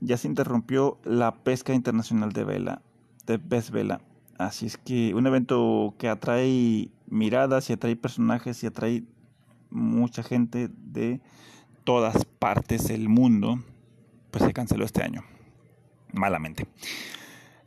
ya 0.01 0.17
se 0.17 0.27
interrumpió 0.27 0.99
la 1.05 1.33
pesca 1.33 1.73
internacional 1.73 2.33
de 2.33 2.43
vela, 2.43 2.81
de 3.25 3.39
pez 3.39 3.71
vela. 3.71 4.01
Así 4.37 4.65
es 4.65 4.77
que 4.77 5.15
un 5.15 5.25
evento 5.25 5.95
que 5.97 6.09
atrae 6.09 6.89
miradas 7.07 7.69
y 7.69 7.73
atrae 7.73 7.95
personajes 7.95 8.61
y 8.61 8.67
atrae 8.67 9.03
mucha 9.69 10.21
gente 10.21 10.69
de 10.69 11.21
todas 11.85 12.25
partes 12.25 12.89
del 12.89 13.07
mundo, 13.07 13.63
pues 14.31 14.43
se 14.43 14.51
canceló 14.51 14.83
este 14.83 15.01
año, 15.01 15.23
malamente. 16.11 16.67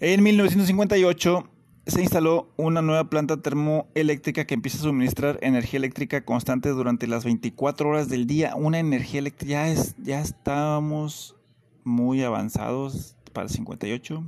En 0.01 0.23
1958 0.23 1.49
se 1.87 2.03
instaló 2.03 2.49
una 2.57 2.83
nueva 2.83 3.09
planta 3.09 3.37
termoeléctrica 3.37 4.44
que 4.44 4.55
empieza 4.55 4.79
a 4.79 4.83
suministrar 4.83 5.38
energía 5.40 5.79
eléctrica 5.79 6.25
constante 6.25 6.70
durante 6.70 7.07
las 7.07 7.25
24 7.25 7.88
horas 7.88 8.09
del 8.09 8.27
día. 8.27 8.57
Una 8.57 8.81
energía 8.81 9.20
eléctrica, 9.20 9.51
ya, 9.51 9.68
es, 9.68 9.94
ya 9.99 10.20
estábamos 10.20 11.37
muy 11.85 12.22
avanzados 12.22 13.16
para 13.33 13.46
el 13.46 13.53
58. 13.53 14.25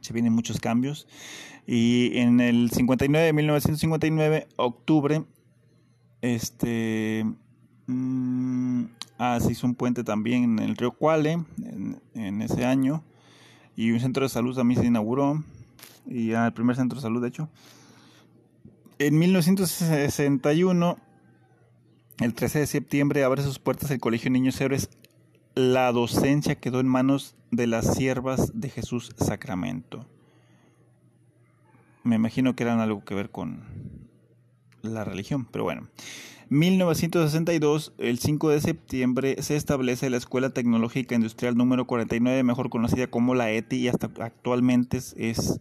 Se 0.00 0.12
vienen 0.12 0.32
muchos 0.32 0.60
cambios. 0.60 1.08
Y 1.66 2.18
en 2.18 2.40
el 2.40 2.70
59, 2.70 3.32
1959, 3.32 4.46
octubre, 4.56 5.24
este, 6.20 7.26
mm, 7.86 8.84
ah, 9.18 9.38
se 9.40 9.52
hizo 9.52 9.66
un 9.66 9.74
puente 9.74 10.04
también 10.04 10.44
en 10.44 10.58
el 10.60 10.76
río 10.76 10.92
Cuale 10.92 11.32
en, 11.32 12.00
en 12.14 12.42
ese 12.42 12.64
año 12.64 13.02
y 13.76 13.90
un 13.90 14.00
centro 14.00 14.24
de 14.24 14.28
salud 14.28 14.54
también 14.54 14.80
se 14.80 14.86
inauguró, 14.86 15.42
y 16.06 16.28
ya 16.28 16.46
el 16.46 16.52
primer 16.52 16.76
centro 16.76 16.96
de 16.96 17.02
salud 17.02 17.22
de 17.22 17.28
hecho. 17.28 17.48
En 18.98 19.18
1961, 19.18 20.98
el 22.20 22.34
13 22.34 22.60
de 22.60 22.66
septiembre, 22.66 23.24
abre 23.24 23.42
sus 23.42 23.58
puertas 23.58 23.90
el 23.90 24.00
Colegio 24.00 24.30
Niños 24.30 24.60
Héroes. 24.60 24.88
La 25.54 25.90
docencia 25.92 26.54
quedó 26.56 26.80
en 26.80 26.88
manos 26.88 27.34
de 27.50 27.66
las 27.66 27.94
siervas 27.94 28.52
de 28.54 28.70
Jesús 28.70 29.12
Sacramento. 29.16 30.06
Me 32.04 32.16
imagino 32.16 32.54
que 32.54 32.62
eran 32.62 32.80
algo 32.80 33.04
que 33.04 33.14
ver 33.14 33.30
con 33.30 33.64
la 34.82 35.04
religión, 35.04 35.46
pero 35.50 35.64
bueno. 35.64 35.88
1962, 36.50 37.94
el 37.98 38.18
5 38.18 38.50
de 38.50 38.60
septiembre, 38.60 39.42
se 39.42 39.56
establece 39.56 40.10
la 40.10 40.18
Escuela 40.18 40.50
Tecnológica 40.50 41.14
Industrial 41.14 41.56
número 41.56 41.86
49, 41.86 42.42
mejor 42.42 42.68
conocida 42.70 43.06
como 43.06 43.34
la 43.34 43.50
ETI, 43.50 43.76
y 43.76 43.88
hasta 43.88 44.10
actualmente 44.20 44.98
es 44.98 45.60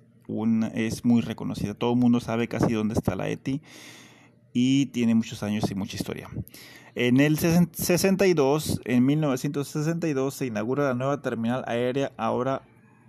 muy 1.04 1.22
reconocida. 1.22 1.74
Todo 1.74 1.94
el 1.94 2.00
mundo 2.00 2.20
sabe 2.20 2.48
casi 2.48 2.74
dónde 2.74 2.96
está 2.96 3.16
la 3.16 3.30
ETI 3.30 3.62
y 4.54 4.88
tiene 4.88 5.16
muchos 5.16 5.44
años 5.44 5.70
y 5.70 5.76
mucha 5.76 5.96
historia. 5.96 6.30
En 6.96 7.20
el 7.20 7.40
62, 7.40 8.82
en 8.86 9.06
1962, 9.06 10.34
se 10.34 10.46
inaugura 10.46 10.84
la 10.84 10.94
nueva 10.94 11.22
terminal 11.22 11.64
aérea, 11.66 12.12
ahora 12.18 12.62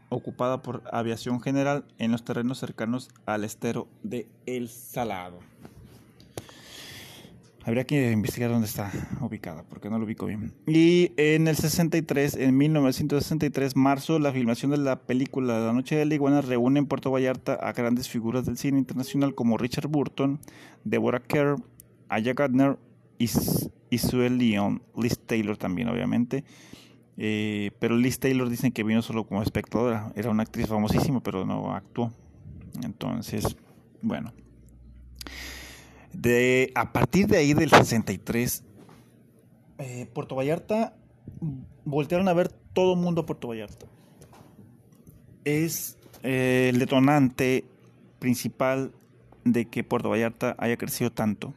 ocupada 0.08 0.62
por 0.62 0.82
Aviación 0.90 1.40
General, 1.40 1.84
en 1.98 2.12
los 2.12 2.24
terrenos 2.24 2.58
cercanos 2.58 3.10
al 3.26 3.44
estero 3.44 3.88
de 4.02 4.26
El 4.46 4.68
Salado. 4.68 5.40
Habría 7.66 7.84
que 7.84 8.12
investigar 8.12 8.50
dónde 8.50 8.66
está 8.66 8.92
ubicada, 9.20 9.62
porque 9.62 9.88
no 9.88 9.98
lo 9.98 10.04
ubico 10.04 10.26
bien. 10.26 10.52
Y 10.66 11.12
en 11.16 11.48
el 11.48 11.56
63, 11.56 12.36
en 12.36 12.56
1963, 12.58 13.74
marzo, 13.74 14.18
la 14.18 14.32
filmación 14.32 14.70
de 14.70 14.76
la 14.76 15.00
película 15.00 15.58
La 15.58 15.72
Noche 15.72 15.96
de 15.96 16.04
la 16.04 16.14
Iguana 16.14 16.42
reúne 16.42 16.80
en 16.80 16.86
Puerto 16.86 17.10
Vallarta 17.10 17.54
a 17.54 17.72
grandes 17.72 18.10
figuras 18.10 18.44
del 18.44 18.58
cine 18.58 18.78
internacional 18.78 19.34
como 19.34 19.56
Richard 19.56 19.88
Burton, 19.88 20.40
Deborah 20.84 21.20
Kerr, 21.20 21.56
Aya 22.10 22.34
Gardner 22.34 22.78
y, 23.18 23.28
Sue 23.28 24.28
Leon, 24.28 24.82
Liz 24.94 25.18
Taylor 25.24 25.56
también, 25.56 25.88
obviamente. 25.88 26.44
Eh, 27.16 27.70
pero 27.78 27.96
Liz 27.96 28.18
Taylor 28.18 28.50
dicen 28.50 28.72
que 28.72 28.82
vino 28.82 29.00
solo 29.00 29.24
como 29.24 29.42
espectadora. 29.42 30.12
Era 30.16 30.28
una 30.28 30.42
actriz 30.42 30.66
famosísima, 30.66 31.22
pero 31.22 31.46
no 31.46 31.74
actuó. 31.74 32.12
Entonces, 32.82 33.56
bueno. 34.02 34.34
De, 36.14 36.72
a 36.74 36.92
partir 36.92 37.26
de 37.26 37.38
ahí 37.38 37.54
del 37.54 37.70
63, 37.70 38.64
eh, 39.78 40.08
Puerto 40.12 40.36
Vallarta, 40.36 40.94
voltearon 41.84 42.28
a 42.28 42.32
ver 42.32 42.48
todo 42.48 42.94
el 42.94 43.00
mundo 43.00 43.22
a 43.22 43.26
Puerto 43.26 43.48
Vallarta. 43.48 43.86
Es 45.44 45.98
eh, 46.22 46.70
el 46.72 46.78
detonante 46.78 47.64
principal 48.18 48.92
de 49.44 49.66
que 49.66 49.84
Puerto 49.84 50.08
Vallarta 50.08 50.54
haya 50.58 50.76
crecido 50.76 51.10
tanto. 51.10 51.52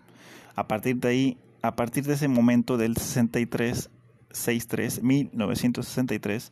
A 0.55 0.67
partir 0.67 0.97
de 0.97 1.07
ahí, 1.07 1.37
a 1.61 1.75
partir 1.75 2.03
de 2.05 2.15
ese 2.15 2.27
momento 2.27 2.77
del 2.77 2.97
63, 2.97 3.89
63, 4.31 5.03
1963, 5.03 6.51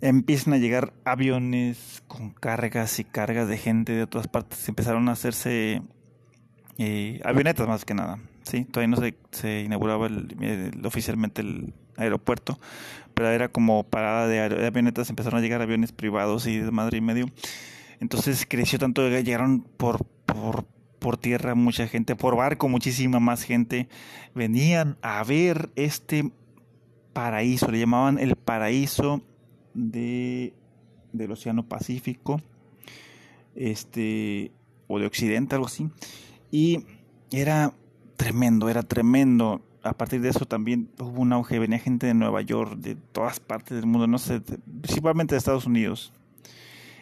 empiezan 0.00 0.54
a 0.54 0.58
llegar 0.58 0.92
aviones 1.04 2.02
con 2.08 2.30
cargas 2.30 2.98
y 2.98 3.04
cargas 3.04 3.48
de 3.48 3.56
gente 3.56 3.92
de 3.92 4.06
todas 4.06 4.28
partes. 4.28 4.68
Empezaron 4.68 5.08
a 5.08 5.12
hacerse 5.12 5.80
y 6.76 7.20
avionetas 7.24 7.68
más 7.68 7.84
que 7.84 7.94
nada. 7.94 8.18
Sí, 8.42 8.64
todavía 8.64 8.96
no 8.96 9.12
se, 9.30 9.62
inauguraba 9.62 10.08
oficialmente 10.84 11.42
el 11.42 11.72
aeropuerto, 11.96 12.58
pero 13.14 13.28
era 13.28 13.48
como 13.48 13.84
parada 13.84 14.26
de, 14.26 14.66
avionetas, 14.66 15.10
empezaron 15.10 15.38
a 15.38 15.42
llegar 15.42 15.62
aviones 15.62 15.92
privados 15.92 16.46
y 16.46 16.58
de 16.58 16.70
madre 16.70 16.98
y 16.98 17.00
medio. 17.00 17.26
Entonces 18.00 18.46
creció 18.48 18.78
tanto, 18.78 19.08
llegaron 19.08 19.60
por, 19.60 20.04
por, 20.26 20.64
por 20.98 21.18
tierra 21.18 21.54
mucha 21.54 21.86
gente, 21.86 22.16
por 22.16 22.36
barco 22.36 22.68
muchísima 22.68 23.20
más 23.20 23.44
gente. 23.44 23.88
Venían 24.34 24.96
a 25.02 25.22
ver 25.22 25.70
este 25.76 26.32
paraíso, 27.12 27.70
le 27.70 27.78
llamaban 27.78 28.18
el 28.18 28.34
paraíso 28.34 29.22
de, 29.74 30.54
del 31.12 31.30
Océano 31.30 31.68
Pacífico, 31.68 32.40
este, 33.54 34.50
o 34.88 34.98
de 34.98 35.06
Occidente, 35.06 35.54
algo 35.54 35.66
así. 35.66 35.88
Y 36.52 36.84
era 37.32 37.74
tremendo, 38.16 38.68
era 38.68 38.84
tremendo. 38.84 39.62
A 39.82 39.94
partir 39.94 40.20
de 40.20 40.28
eso 40.28 40.46
también 40.46 40.88
hubo 41.00 41.22
un 41.22 41.32
auge, 41.32 41.58
venía 41.58 41.80
gente 41.80 42.06
de 42.06 42.14
Nueva 42.14 42.40
York, 42.42 42.76
de 42.76 42.94
todas 42.94 43.40
partes 43.40 43.76
del 43.76 43.86
mundo, 43.86 44.06
no 44.06 44.18
sé, 44.18 44.40
principalmente 44.40 45.34
de 45.34 45.40
Estados 45.40 45.66
Unidos. 45.66 46.12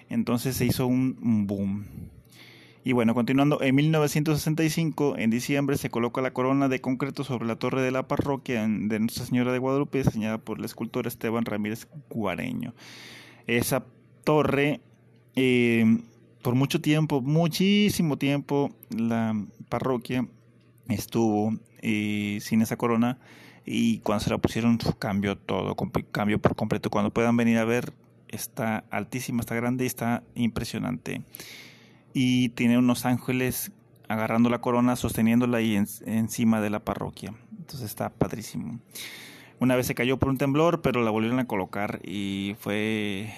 Entonces 0.09 0.57
se 0.57 0.65
hizo 0.65 0.87
un 0.87 1.47
boom. 1.47 1.85
Y 2.83 2.93
bueno, 2.93 3.15
continuando, 3.15 3.61
en 3.61 3.75
1965, 3.75 5.17
en 5.19 5.29
diciembre, 5.29 5.77
se 5.77 5.91
coloca 5.91 6.23
la 6.23 6.33
corona 6.33 6.69
de 6.69 6.81
concreto 6.81 7.25
sobre 7.25 7.47
la 7.47 7.57
torre 7.57 7.83
de 7.83 7.91
la 7.91 8.09
parroquia 8.09 8.63
de 8.67 8.99
Nuestra 8.99 9.27
Señora 9.27 9.53
de 9.53 9.59
Guadalupe, 9.59 10.03
diseñada 10.03 10.39
por 10.39 10.59
el 10.59 10.65
escultor 10.65 11.07
Esteban 11.07 11.45
Ramírez 11.45 11.89
Guareño. 12.09 12.73
Esa 13.47 13.85
torre 14.25 14.81
eh, 15.37 15.99
por 16.43 16.55
mucho 16.55 16.81
tiempo, 16.81 17.21
muchísimo 17.21 18.17
tiempo, 18.17 18.71
la 18.91 19.35
parroquia 19.69 20.27
estuvo 20.89 21.55
eh, 21.83 22.39
sin 22.41 22.63
esa 22.63 22.77
corona 22.77 23.19
y 23.65 23.99
cuando 23.99 24.25
se 24.25 24.31
la 24.31 24.39
pusieron 24.39 24.79
cambió 24.99 25.37
todo, 25.37 25.77
cambió 26.11 26.41
por 26.41 26.57
completo. 26.57 26.91
Cuando 26.91 27.13
puedan 27.13 27.37
venir 27.37 27.59
a 27.59 27.65
ver 27.65 27.93
está 28.29 28.85
altísima, 28.91 29.41
está 29.41 29.55
grande 29.55 29.85
y 29.85 29.87
está 29.87 30.23
impresionante. 30.35 31.23
Y 32.13 32.51
tiene 32.51 32.79
unos 32.79 33.07
ángeles 33.07 33.73
agarrando 34.09 34.51
la 34.51 34.61
corona, 34.61 34.97
sosteniéndola 34.97 35.59
ahí 35.59 35.77
encima 36.07 36.61
de 36.61 36.71
la 36.71 36.81
parroquia. 36.81 37.35
Entonces 37.59 37.89
está 37.89 38.11
padrísimo. 38.11 38.81
Una 39.61 39.77
vez 39.77 39.87
se 39.87 39.95
cayó 39.95 40.19
por 40.19 40.31
un 40.31 40.39
temblor, 40.39 40.81
pero 40.81 41.03
la 41.03 41.11
volvieron 41.11 41.39
a 41.39 41.47
colocar 41.47 42.01
y 42.03 42.57
fue 42.59 43.33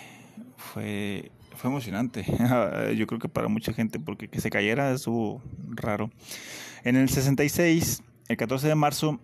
fue 0.56 1.30
fue 1.56 1.70
emocionante. 1.70 2.24
Yo 2.96 3.06
creo 3.06 3.18
que 3.18 3.28
para 3.28 3.48
mucha 3.48 3.72
gente 3.72 3.98
porque 3.98 4.28
que 4.28 4.40
se 4.40 4.50
cayera 4.50 4.92
estuvo 4.92 5.42
raro. 5.70 6.10
En 6.84 6.96
el 6.96 7.08
66, 7.08 8.02
el 8.28 8.36
14 8.36 8.68
de 8.68 8.74
marzo, 8.74 9.20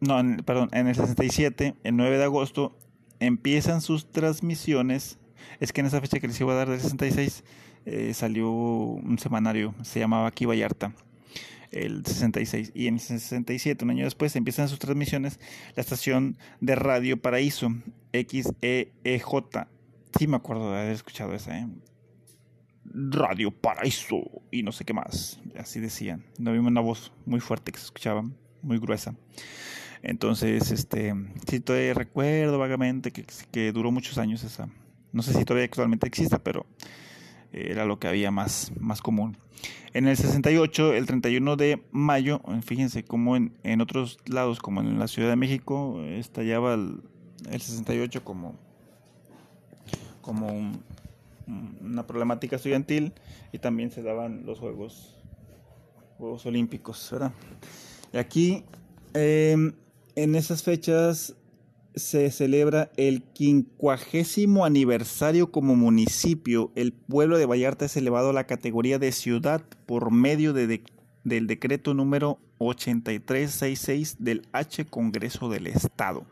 no, 0.00 0.22
perdón, 0.44 0.68
en 0.72 0.86
el 0.88 0.94
67, 0.94 1.74
el 1.82 1.96
9 1.96 2.18
de 2.18 2.24
agosto 2.24 2.76
empiezan 3.20 3.80
sus 3.80 4.10
transmisiones. 4.10 5.18
Es 5.60 5.72
que 5.72 5.80
en 5.80 5.86
esa 5.86 6.00
fecha 6.00 6.20
que 6.20 6.28
les 6.28 6.40
iba 6.40 6.52
a 6.52 6.56
dar 6.56 6.68
del 6.68 6.80
66 6.80 7.44
eh, 7.86 8.14
salió 8.14 8.50
un 8.50 9.18
semanario, 9.18 9.74
se 9.82 10.00
llamaba 10.00 10.28
Aquí 10.28 10.44
Vallarta, 10.44 10.92
el 11.70 12.04
66. 12.04 12.72
Y 12.74 12.88
en 12.88 12.94
el 12.94 13.00
67, 13.00 13.84
un 13.84 13.90
año 13.90 14.04
después, 14.04 14.34
empiezan 14.36 14.68
sus 14.68 14.78
transmisiones 14.78 15.38
la 15.74 15.82
estación 15.82 16.36
de 16.60 16.74
Radio 16.74 17.16
Paraíso, 17.16 17.72
XEEJ. 18.12 19.66
Sí 20.18 20.26
me 20.26 20.36
acuerdo 20.36 20.72
de 20.72 20.80
haber 20.80 20.92
escuchado 20.92 21.34
esa, 21.34 21.58
¿eh? 21.58 21.68
Radio 22.84 23.50
Paraíso 23.50 24.22
y 24.50 24.62
no 24.62 24.72
sé 24.72 24.84
qué 24.84 24.94
más, 24.94 25.40
así 25.58 25.80
decían. 25.80 26.24
No 26.38 26.50
había 26.50 26.62
una 26.62 26.80
voz 26.80 27.12
muy 27.26 27.40
fuerte 27.40 27.72
que 27.72 27.78
se 27.78 27.84
escuchaba, 27.84 28.24
muy 28.62 28.78
gruesa. 28.78 29.14
Entonces, 30.02 30.70
este, 30.70 31.14
sí, 31.48 31.60
todavía 31.60 31.94
recuerdo 31.94 32.58
vagamente 32.58 33.10
que, 33.10 33.26
que 33.50 33.72
duró 33.72 33.90
muchos 33.90 34.18
años 34.18 34.44
esa. 34.44 34.68
No 35.12 35.22
sé 35.22 35.32
si 35.32 35.44
todavía 35.44 35.64
actualmente 35.64 36.06
exista, 36.06 36.38
pero 36.42 36.66
era 37.52 37.84
lo 37.84 37.98
que 37.98 38.08
había 38.08 38.30
más, 38.30 38.72
más 38.78 39.00
común. 39.00 39.36
En 39.92 40.06
el 40.06 40.16
68, 40.16 40.94
el 40.94 41.06
31 41.06 41.56
de 41.56 41.82
mayo, 41.90 42.40
fíjense 42.62 43.04
cómo 43.04 43.36
en, 43.36 43.56
en 43.62 43.80
otros 43.80 44.18
lados, 44.26 44.60
como 44.60 44.80
en 44.80 44.98
la 44.98 45.08
Ciudad 45.08 45.30
de 45.30 45.36
México, 45.36 46.02
estallaba 46.02 46.74
el, 46.74 47.00
el 47.50 47.60
68 47.60 48.22
como, 48.22 48.58
como 50.26 50.72
una 51.80 52.04
problemática 52.06 52.56
estudiantil 52.56 53.12
y 53.52 53.58
también 53.58 53.92
se 53.92 54.02
daban 54.02 54.44
los 54.44 54.58
Juegos, 54.58 55.14
Juegos 56.18 56.44
Olímpicos, 56.46 57.08
¿verdad? 57.12 57.32
Y 58.12 58.18
aquí, 58.18 58.64
em, 59.14 59.72
en 60.16 60.34
esas 60.34 60.64
fechas, 60.64 61.36
se 61.94 62.30
celebra 62.32 62.90
el 62.96 63.22
quincuagésimo 63.22 64.64
aniversario 64.64 65.52
como 65.52 65.76
municipio. 65.76 66.72
El 66.74 66.92
pueblo 66.92 67.38
de 67.38 67.46
Vallarta 67.46 67.84
es 67.84 67.96
elevado 67.96 68.30
a 68.30 68.32
la 68.34 68.46
categoría 68.46 68.98
de 68.98 69.12
ciudad 69.12 69.62
por 69.86 70.10
medio 70.10 70.52
de 70.52 70.82
del 71.24 71.48
decreto 71.48 71.92
número 71.92 72.38
8366 72.58 74.16
del 74.20 74.46
H 74.52 74.84
Congreso 74.86 75.48
del 75.48 75.66
Estado. 75.66 76.24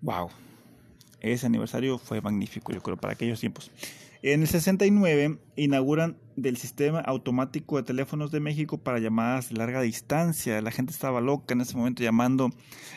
Wow. 0.00 0.30
Ese 1.24 1.46
aniversario 1.46 1.96
fue 1.96 2.20
magnífico, 2.20 2.70
yo 2.70 2.82
creo, 2.82 2.98
para 2.98 3.14
aquellos 3.14 3.40
tiempos. 3.40 3.70
En 4.20 4.42
el 4.42 4.46
69 4.46 5.38
inauguran 5.56 6.18
del 6.36 6.58
sistema 6.58 7.00
automático 7.00 7.78
de 7.78 7.82
teléfonos 7.82 8.30
de 8.30 8.40
México 8.40 8.76
para 8.76 8.98
llamadas 8.98 9.48
de 9.48 9.56
larga 9.56 9.80
distancia. 9.80 10.60
La 10.60 10.70
gente 10.70 10.92
estaba 10.92 11.22
loca 11.22 11.54
en 11.54 11.62
ese 11.62 11.78
momento 11.78 12.02
llamando. 12.02 12.50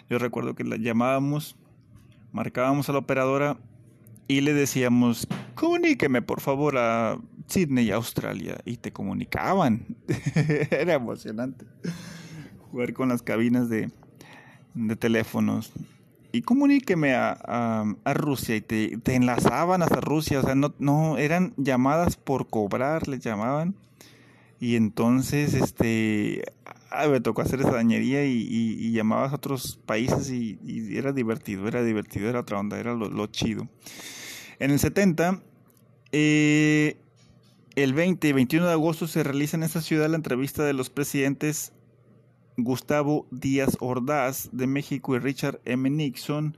Yo 0.10 0.20
recuerdo 0.20 0.56
que 0.56 0.66
la 0.66 0.76
llamábamos, 0.76 1.56
marcábamos 2.34 2.90
a 2.90 2.92
la 2.92 3.00
operadora 3.00 3.58
y 4.28 4.42
le 4.42 4.54
decíamos, 4.54 5.26
comuníqueme 5.56 6.22
por 6.22 6.42
favor 6.42 6.78
a 6.78 7.18
Sydney, 7.48 7.92
Australia. 7.92 8.58
Y 8.66 8.76
te 8.76 8.92
comunicaban. 8.92 9.86
Era 10.70 10.96
emocionante 10.96 11.66
jugar 12.72 12.92
con 12.92 13.08
las 13.08 13.22
cabinas 13.22 13.70
de, 13.70 13.90
de 14.74 14.96
teléfonos 14.98 15.72
y 16.32 16.42
comuníqueme 16.42 17.16
a, 17.16 17.32
a, 18.04 18.14
Rusia 18.14 18.56
y 18.56 18.62
te, 18.62 18.98
te, 18.98 19.16
enlazaban 19.16 19.82
hasta 19.82 20.02
Rusia, 20.02 20.40
o 20.40 20.44
sea, 20.44 20.56
no, 20.56 20.74
no, 20.80 21.18
eran 21.18 21.54
llamadas 21.58 22.18
por 22.18 22.48
cobrar, 22.48 23.08
les 23.08 23.22
llamaban. 23.22 23.76
Y 24.60 24.76
entonces, 24.76 25.54
este, 25.54 26.44
me 27.10 27.22
tocó 27.22 27.42
hacer 27.42 27.62
esa 27.62 27.72
dañería 27.72 28.26
y, 28.26 28.48
y, 28.50 28.92
llamabas 28.92 29.32
a 29.32 29.36
otros 29.36 29.80
países 29.86 30.32
y, 30.32 30.58
era 30.98 31.14
divertido, 31.14 31.68
era 31.68 31.84
divertido, 31.84 32.30
era 32.30 32.42
otra 32.42 32.60
onda, 32.60 32.80
era 32.80 32.94
lo, 32.94 33.10
lo 33.10 33.28
chido. 33.28 33.68
En 34.60 34.72
el 34.72 34.80
70, 34.80 35.42
eh, 36.12 36.98
el 37.76 37.94
20 37.94 38.28
y 38.28 38.32
21 38.32 38.66
de 38.66 38.74
agosto 38.74 39.08
se 39.08 39.24
realiza 39.24 39.58
en 39.58 39.64
esta 39.64 39.82
ciudad 39.82 40.10
la 40.10 40.16
entrevista 40.16 40.64
de 40.64 40.74
los 40.74 40.90
presidentes 40.90 41.74
Gustavo 42.58 43.28
Díaz 43.30 43.78
Ordaz 43.80 44.50
de 44.52 44.66
México 44.66 45.16
y 45.16 45.20
Richard 45.20 45.60
M. 45.64 45.88
Nixon 45.92 46.58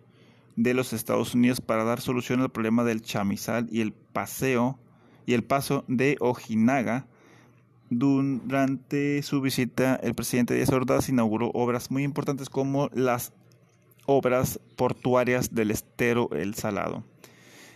de 0.55 0.73
los 0.73 0.93
Estados 0.93 1.35
Unidos 1.35 1.59
para 1.59 1.83
dar 1.83 1.99
solución 1.99 2.39
al 2.39 2.49
problema 2.49 2.85
del 2.85 3.01
chamizal 3.01 3.67
y 3.69 3.81
el 3.81 3.91
paseo 3.91 4.79
y 5.25 5.33
el 5.33 5.43
paso 5.43 5.83
de 5.89 6.15
Ojinaga. 6.21 7.05
Durante 7.89 9.21
su 9.23 9.41
visita, 9.41 9.99
el 10.01 10.15
presidente 10.15 10.53
Díaz 10.53 10.69
Ordaz 10.69 11.09
inauguró 11.09 11.51
obras 11.53 11.91
muy 11.91 12.03
importantes 12.03 12.49
como 12.49 12.89
las 12.93 13.33
obras 14.05 14.59
portuarias 14.77 15.53
del 15.53 15.69
estero 15.69 16.29
El 16.31 16.55
Salado. 16.55 17.03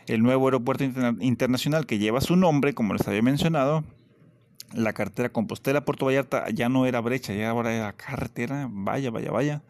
El 0.07 0.21
nuevo 0.23 0.47
aeropuerto 0.47 0.83
internacional 0.83 1.85
que 1.85 1.99
lleva 1.99 2.21
su 2.21 2.37
nombre, 2.37 2.73
como 2.73 2.93
les 2.93 3.07
había 3.07 3.21
mencionado, 3.21 3.83
la 4.73 4.93
carretera 4.93 5.29
Compostela 5.29 5.85
Puerto 5.85 6.05
Vallarta 6.05 6.49
ya 6.49 6.69
no 6.69 6.85
era 6.85 7.01
brecha, 7.01 7.33
ya 7.33 7.49
ahora 7.49 7.73
era 7.73 7.93
carretera, 7.93 8.67
vaya, 8.71 9.11
vaya, 9.11 9.31
vaya. 9.31 9.63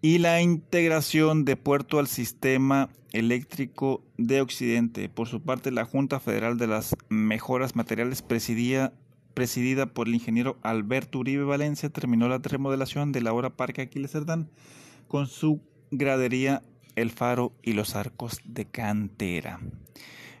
Y 0.00 0.18
la 0.18 0.40
integración 0.42 1.44
de 1.44 1.56
puerto 1.56 1.98
al 1.98 2.08
sistema 2.08 2.90
eléctrico 3.12 4.02
de 4.18 4.40
Occidente. 4.40 5.08
Por 5.08 5.28
su 5.28 5.40
parte, 5.40 5.70
la 5.70 5.84
Junta 5.84 6.20
Federal 6.20 6.58
de 6.58 6.66
las 6.66 6.94
Mejoras 7.08 7.76
Materiales 7.76 8.20
presidía, 8.22 8.92
presidida 9.34 9.86
por 9.86 10.08
el 10.08 10.14
ingeniero 10.14 10.58
Alberto 10.62 11.20
Uribe 11.20 11.44
Valencia 11.44 11.88
terminó 11.88 12.28
la 12.28 12.38
remodelación 12.38 13.12
de 13.12 13.22
la 13.22 13.32
obra 13.32 13.50
Parque 13.50 13.82
Aquiles 13.82 14.10
Cerdán 14.10 14.50
con 15.08 15.26
su 15.26 15.60
gradería, 15.90 16.62
el 16.96 17.10
faro 17.10 17.52
y 17.62 17.72
los 17.72 17.94
arcos 17.94 18.40
de 18.44 18.66
cantera. 18.66 19.60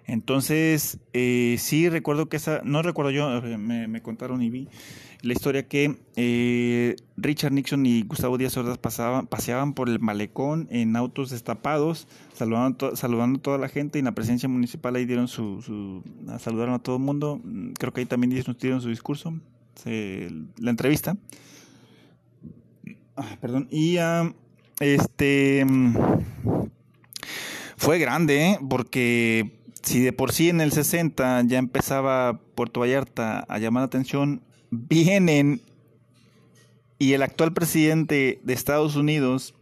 Entonces, 0.06 0.98
eh, 1.14 1.56
sí 1.58 1.88
recuerdo 1.88 2.28
que 2.28 2.36
esa, 2.36 2.60
no 2.62 2.82
recuerdo 2.82 3.10
yo, 3.10 3.38
eh, 3.38 3.56
me, 3.56 4.02
contaron 4.02 4.42
y 4.42 4.50
vi 4.50 4.68
la 5.22 5.32
historia 5.32 5.66
que 5.66 5.96
eh, 6.16 6.96
Richard 7.16 7.52
Nixon 7.52 7.86
y 7.86 8.02
Gustavo 8.02 8.36
Díaz 8.36 8.54
Ordaz 8.58 8.76
pasaban, 8.76 9.26
paseaban 9.26 9.72
por 9.72 9.88
el 9.88 9.98
malecón 10.00 10.68
en 10.70 10.94
autos 10.96 11.30
destapados, 11.30 12.06
saludando, 12.34 12.94
saludando 12.96 13.38
a 13.38 13.42
toda 13.42 13.56
la 13.56 13.68
gente 13.68 13.98
y 13.98 14.00
en 14.00 14.04
la 14.04 14.12
presencia 14.12 14.46
municipal 14.48 14.94
ahí 14.96 15.06
dieron 15.06 15.26
su, 15.26 15.62
su 15.62 16.02
saludaron 16.38 16.74
a 16.74 16.80
todo 16.80 16.96
el 16.96 17.02
mundo. 17.02 17.40
Creo 17.78 17.94
que 17.94 18.00
ahí 18.00 18.06
también 18.06 18.30
dieron 18.30 18.82
su 18.82 18.88
discurso, 18.90 19.32
la 19.86 20.70
entrevista. 20.70 21.16
Ah, 23.16 23.38
perdón, 23.40 23.68
y 23.70 23.96
ah, 23.96 24.34
este 24.80 25.64
fue 27.76 27.98
grande, 27.98 28.46
¿eh? 28.46 28.58
porque 28.68 29.63
si 29.84 30.00
de 30.00 30.12
por 30.12 30.32
sí 30.32 30.48
en 30.48 30.60
el 30.60 30.72
60 30.72 31.42
ya 31.46 31.58
empezaba 31.58 32.40
Puerto 32.54 32.80
Vallarta 32.80 33.40
a 33.48 33.58
llamar 33.58 33.82
la 33.82 33.86
atención, 33.86 34.42
vienen 34.70 35.60
y 36.98 37.12
el 37.12 37.22
actual 37.22 37.52
presidente 37.52 38.40
de 38.42 38.52
Estados 38.52 38.96
Unidos 38.96 39.54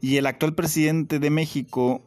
y 0.00 0.16
el 0.16 0.26
actual 0.26 0.54
presidente 0.54 1.18
de 1.18 1.30
México, 1.30 2.02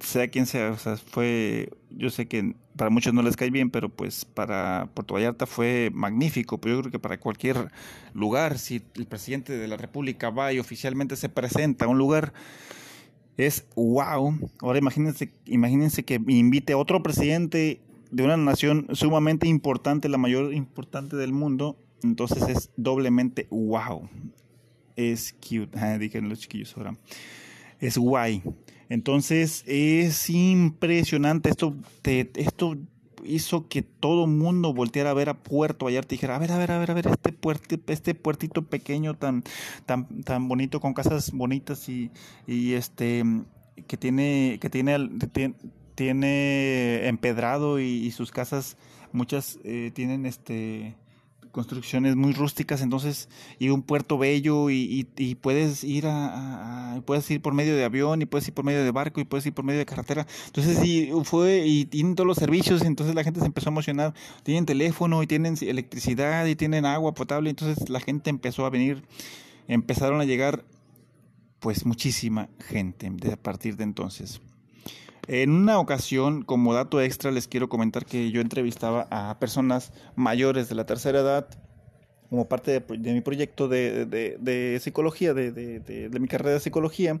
sea 0.00 0.28
quien 0.28 0.46
sea, 0.46 0.70
o 0.70 0.78
sea, 0.78 0.96
fue, 0.96 1.70
yo 1.90 2.10
sé 2.10 2.26
que 2.26 2.54
para 2.76 2.90
muchos 2.90 3.14
no 3.14 3.22
les 3.22 3.36
cae 3.36 3.50
bien, 3.50 3.70
pero 3.70 3.88
pues 3.88 4.24
para 4.24 4.90
Puerto 4.94 5.14
Vallarta 5.14 5.46
fue 5.46 5.90
magnífico, 5.92 6.58
pero 6.60 6.76
yo 6.76 6.80
creo 6.82 6.92
que 6.92 6.98
para 6.98 7.18
cualquier 7.18 7.70
lugar, 8.12 8.58
si 8.58 8.82
el 8.94 9.06
presidente 9.06 9.56
de 9.56 9.68
la 9.68 9.76
República 9.76 10.30
va 10.30 10.52
y 10.52 10.58
oficialmente 10.58 11.16
se 11.16 11.28
presenta 11.28 11.86
a 11.86 11.88
un 11.88 11.98
lugar, 11.98 12.32
es 13.36 13.66
wow. 13.74 14.38
Ahora 14.60 14.78
imagínense, 14.78 15.32
imagínense 15.44 16.04
que 16.04 16.20
invite 16.26 16.72
a 16.72 16.78
otro 16.78 17.02
presidente 17.02 17.80
de 18.10 18.22
una 18.22 18.36
nación 18.36 18.86
sumamente 18.92 19.46
importante, 19.46 20.08
la 20.08 20.18
mayor 20.18 20.54
importante 20.54 21.16
del 21.16 21.32
mundo, 21.32 21.76
entonces 22.02 22.42
es 22.48 22.70
doblemente 22.76 23.46
wow. 23.50 24.08
Es 24.96 25.34
cute, 25.34 25.78
ah, 25.78 25.98
dijeron 25.98 26.28
los 26.28 26.40
chiquillos 26.40 26.76
ahora. 26.76 26.96
Es 27.80 27.98
guay. 27.98 28.42
Entonces 28.88 29.62
es 29.66 30.30
impresionante. 30.30 31.50
Esto, 31.50 31.76
te, 32.02 32.30
esto 32.36 32.78
hizo 33.26 33.68
que 33.68 33.82
todo 33.82 34.26
mundo 34.26 34.72
volteara 34.72 35.10
a 35.10 35.14
ver 35.14 35.28
a 35.28 35.34
Puerto 35.34 35.86
Vallarta 35.86 36.14
y 36.14 36.16
dijera, 36.16 36.36
a 36.36 36.38
ver, 36.38 36.52
a 36.52 36.58
ver, 36.58 36.70
a 36.70 36.78
ver, 36.78 36.90
a 36.90 36.94
ver, 36.94 37.06
este, 37.08 37.32
puerto, 37.32 37.76
este 37.88 38.14
puertito 38.14 38.62
pequeño 38.62 39.14
tan, 39.14 39.44
tan, 39.84 40.22
tan 40.22 40.48
bonito, 40.48 40.80
con 40.80 40.94
casas 40.94 41.32
bonitas 41.32 41.88
y, 41.88 42.10
y 42.46 42.74
este 42.74 43.24
que 43.86 43.96
tiene, 43.96 44.58
que 44.60 44.70
tiene, 44.70 45.08
tiene 45.94 47.08
empedrado 47.08 47.78
y, 47.78 48.10
sus 48.10 48.30
casas, 48.30 48.76
muchas 49.12 49.58
eh, 49.64 49.90
tienen 49.94 50.26
este 50.26 50.94
construcciones 51.56 52.16
muy 52.16 52.34
rústicas, 52.34 52.82
entonces, 52.82 53.30
y 53.58 53.70
un 53.70 53.82
puerto 53.82 54.18
bello, 54.18 54.68
y, 54.68 55.08
y, 55.16 55.34
puedes 55.36 55.84
ir 55.84 56.04
a, 56.06 57.00
puedes 57.06 57.30
ir 57.30 57.40
por 57.40 57.54
medio 57.54 57.74
de 57.74 57.82
avión, 57.82 58.20
y 58.20 58.26
puedes 58.26 58.46
ir 58.46 58.52
por 58.52 58.62
medio 58.62 58.84
de 58.84 58.90
barco, 58.90 59.22
y 59.22 59.24
puedes 59.24 59.46
ir 59.46 59.54
por 59.54 59.64
medio 59.64 59.78
de 59.78 59.86
carretera. 59.86 60.26
Entonces, 60.48 60.84
y 60.84 61.10
fue, 61.24 61.66
y 61.66 61.86
tienen 61.86 62.14
todos 62.14 62.26
los 62.26 62.36
servicios, 62.36 62.82
entonces 62.82 63.14
la 63.14 63.24
gente 63.24 63.40
se 63.40 63.46
empezó 63.46 63.70
a 63.70 63.72
emocionar. 63.72 64.12
Tienen 64.42 64.66
teléfono, 64.66 65.22
y 65.22 65.26
tienen 65.26 65.56
electricidad, 65.58 66.44
y 66.44 66.56
tienen 66.56 66.84
agua 66.84 67.14
potable, 67.14 67.48
entonces 67.48 67.88
la 67.88 68.00
gente 68.00 68.28
empezó 68.28 68.66
a 68.66 68.70
venir, 68.70 69.02
empezaron 69.66 70.20
a 70.20 70.26
llegar, 70.26 70.62
pues 71.58 71.86
muchísima 71.86 72.50
gente 72.68 73.10
a 73.32 73.36
partir 73.38 73.78
de 73.78 73.84
entonces. 73.84 74.42
En 75.28 75.50
una 75.50 75.78
ocasión, 75.80 76.42
como 76.42 76.72
dato 76.72 77.00
extra, 77.00 77.32
les 77.32 77.48
quiero 77.48 77.68
comentar 77.68 78.06
que 78.06 78.30
yo 78.30 78.40
entrevistaba 78.40 79.08
a 79.10 79.38
personas 79.40 79.92
mayores 80.14 80.68
de 80.68 80.76
la 80.76 80.86
tercera 80.86 81.20
edad 81.20 81.48
como 82.30 82.48
parte 82.48 82.80
de, 82.80 83.12
mi 83.12 83.20
proyecto 83.20 83.68
de, 83.68 84.78
psicología, 84.80 85.34
de, 85.34 86.10
mi 86.18 86.28
carrera 86.28 86.52
de 86.52 86.60
psicología. 86.60 87.20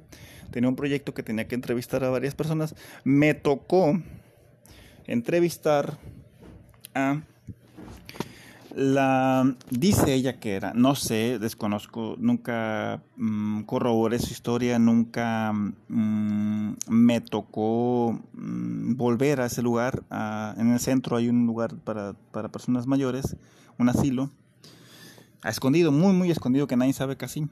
Tenía 0.50 0.68
un 0.68 0.76
proyecto 0.76 1.14
que 1.14 1.22
tenía 1.22 1.48
que 1.48 1.54
entrevistar 1.54 2.04
a 2.04 2.10
varias 2.10 2.34
personas. 2.34 2.74
Me 3.04 3.34
tocó 3.34 4.00
entrevistar 5.06 5.98
a 6.94 7.22
la 8.76 9.56
dice 9.70 10.12
ella 10.12 10.38
que 10.38 10.54
era, 10.54 10.74
no 10.74 10.94
sé, 10.94 11.38
desconozco, 11.38 12.14
nunca 12.18 13.02
mm, 13.16 13.62
corroboré 13.62 14.18
su 14.18 14.34
historia, 14.34 14.78
nunca 14.78 15.50
mm, 15.54 16.74
me 16.86 17.22
tocó 17.22 18.20
mm, 18.34 18.96
volver 18.96 19.40
a 19.40 19.46
ese 19.46 19.62
lugar. 19.62 20.02
en 20.58 20.72
el 20.74 20.78
centro 20.78 21.16
hay 21.16 21.30
un 21.30 21.46
lugar 21.46 21.74
para, 21.74 22.12
para, 22.32 22.50
personas 22.50 22.86
mayores, 22.86 23.38
un 23.78 23.88
asilo, 23.88 24.30
escondido, 25.42 25.90
muy, 25.90 26.12
muy 26.12 26.30
escondido, 26.30 26.66
que 26.66 26.76
nadie 26.76 26.92
sabe 26.92 27.16
casi. 27.16 27.48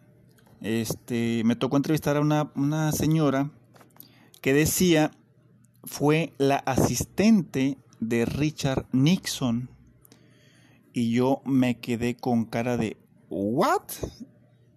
Este, 0.61 1.41
me 1.47 1.57
tocó 1.57 1.79
entrevistar 1.79 2.19
a 2.19 2.21
una, 2.21 2.51
una 2.55 2.93
señora 2.93 3.51
que 4.43 4.53
decía 4.53 5.11
fue 5.85 6.35
la 6.37 6.57
asistente 6.57 7.79
de 7.99 8.27
Richard 8.27 8.85
Nixon 8.93 9.71
y 10.95 11.11
yo 11.11 11.43
me 11.45 11.79
quedé 11.79 12.17
con 12.17 12.45
cara 12.47 12.79
de 12.79 12.97
¿what? 13.29 13.83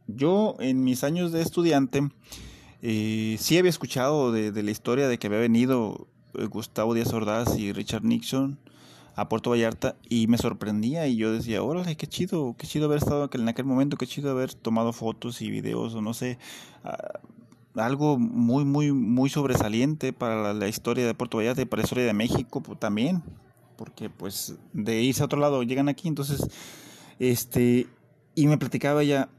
Yo 0.07 0.55
en 0.59 0.83
mis 0.83 1.03
años 1.03 1.31
de 1.31 1.41
estudiante 1.41 2.09
eh, 2.81 3.37
sí 3.39 3.57
había 3.57 3.69
escuchado 3.69 4.31
de, 4.31 4.51
la 4.63 4.71
historia 4.71 5.07
de 5.07 5.19
que 5.19 5.27
había 5.27 5.39
venido 5.39 6.07
eh, 6.33 6.45
Gustavo 6.45 6.95
Díaz 6.95 7.13
Ordaz 7.13 7.57
y 7.57 7.71
Richard 7.71 8.03
Nixon 8.03 8.59
a 9.15 9.29
Puerto 9.29 9.51
Vallarta 9.51 9.95
y 10.09 10.27
me 10.27 10.37
sorprendía 10.37 11.07
y 11.07 11.17
yo 11.17 11.31
decía, 11.31 11.61
órale, 11.63 11.95
qué 11.95 12.07
chido, 12.07 12.55
qué 12.57 12.65
chido 12.65 12.85
haber 12.85 12.99
estado 12.99 13.29
en 13.31 13.47
aquel 13.47 13.65
momento, 13.65 13.97
qué 13.97 14.07
chido 14.07 14.31
haber 14.31 14.53
tomado 14.53 14.93
fotos 14.93 15.41
y 15.41 15.51
videos 15.51 15.93
o 15.93 16.01
no 16.01 16.13
sé, 16.13 16.39
ah, 16.83 17.19
algo 17.75 18.17
muy, 18.17 18.65
muy, 18.65 18.91
muy 18.91 19.29
sobresaliente 19.29 20.13
para 20.13 20.53
la, 20.53 20.67
historia 20.67 21.05
de 21.05 21.13
Puerto 21.13 21.37
Vallarta 21.37 21.61
y 21.61 21.65
para 21.65 21.81
la 21.81 21.85
historia 21.85 22.05
de 22.05 22.13
México 22.13 22.61
pues, 22.61 22.79
también 22.79 23.23
porque 23.77 24.09
pues 24.09 24.55
de 24.73 25.01
irse 25.01 25.21
a 25.21 25.25
otro 25.25 25.39
lado 25.39 25.63
llegan 25.63 25.87
aquí, 25.87 26.07
entonces, 26.07 26.47
este, 27.19 27.87
y 28.35 28.47
me 28.47 28.57
platicaba 28.57 29.03
ella, 29.03 29.29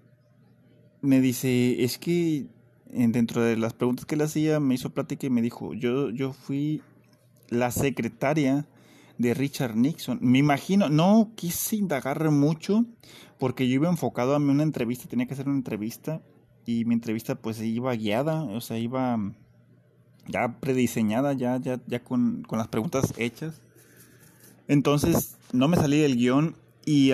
me 1.03 1.21
dice, 1.21 1.85
es 1.85 1.99
que 1.99 2.47
dentro 2.91 3.43
de 3.43 3.57
las 3.57 3.75
preguntas 3.75 4.07
que 4.07 4.17
le 4.17 4.25
hacía, 4.25 4.61
me 4.61 4.75
hizo 4.75 4.91
plática 4.91 5.27
y 5.27 5.31
me 5.31 5.43
dijo, 5.43 5.75
yo, 5.75 6.11
yo 6.11 6.33
fui 6.33 6.83
la 7.49 7.71
secretaria 7.71 8.67
de 9.19 9.35
Richard 9.35 9.77
Nixon. 9.77 10.19
Me 10.23 10.39
imagino, 10.39 10.89
no 10.89 11.33
quise 11.35 11.77
indagar 11.77 12.31
mucho 12.31 12.85
porque 13.39 13.69
yo 13.69 13.75
iba 13.75 13.89
enfocado 13.89 14.35
a 14.35 14.39
una 14.39 14.63
entrevista, 14.63 15.09
tenía 15.09 15.27
que 15.27 15.35
hacer 15.35 15.49
una 15.49 15.59
entrevista 15.59 16.23
y 16.65 16.85
mi 16.85 16.95
entrevista 16.95 17.35
pues 17.35 17.61
iba 17.61 17.95
guiada, 17.95 18.43
o 18.43 18.61
sea, 18.61 18.79
iba 18.79 19.19
ya 20.27 20.61
prediseñada, 20.61 21.33
ya, 21.33 21.59
ya, 21.59 21.81
ya 21.87 22.05
con, 22.05 22.43
con 22.43 22.59
las 22.59 22.69
preguntas 22.69 23.15
hechas. 23.17 23.61
Entonces, 24.69 25.39
no 25.53 25.67
me 25.67 25.79
salí 25.79 25.99
del 25.99 26.17
guion 26.17 26.55
y 26.85 27.13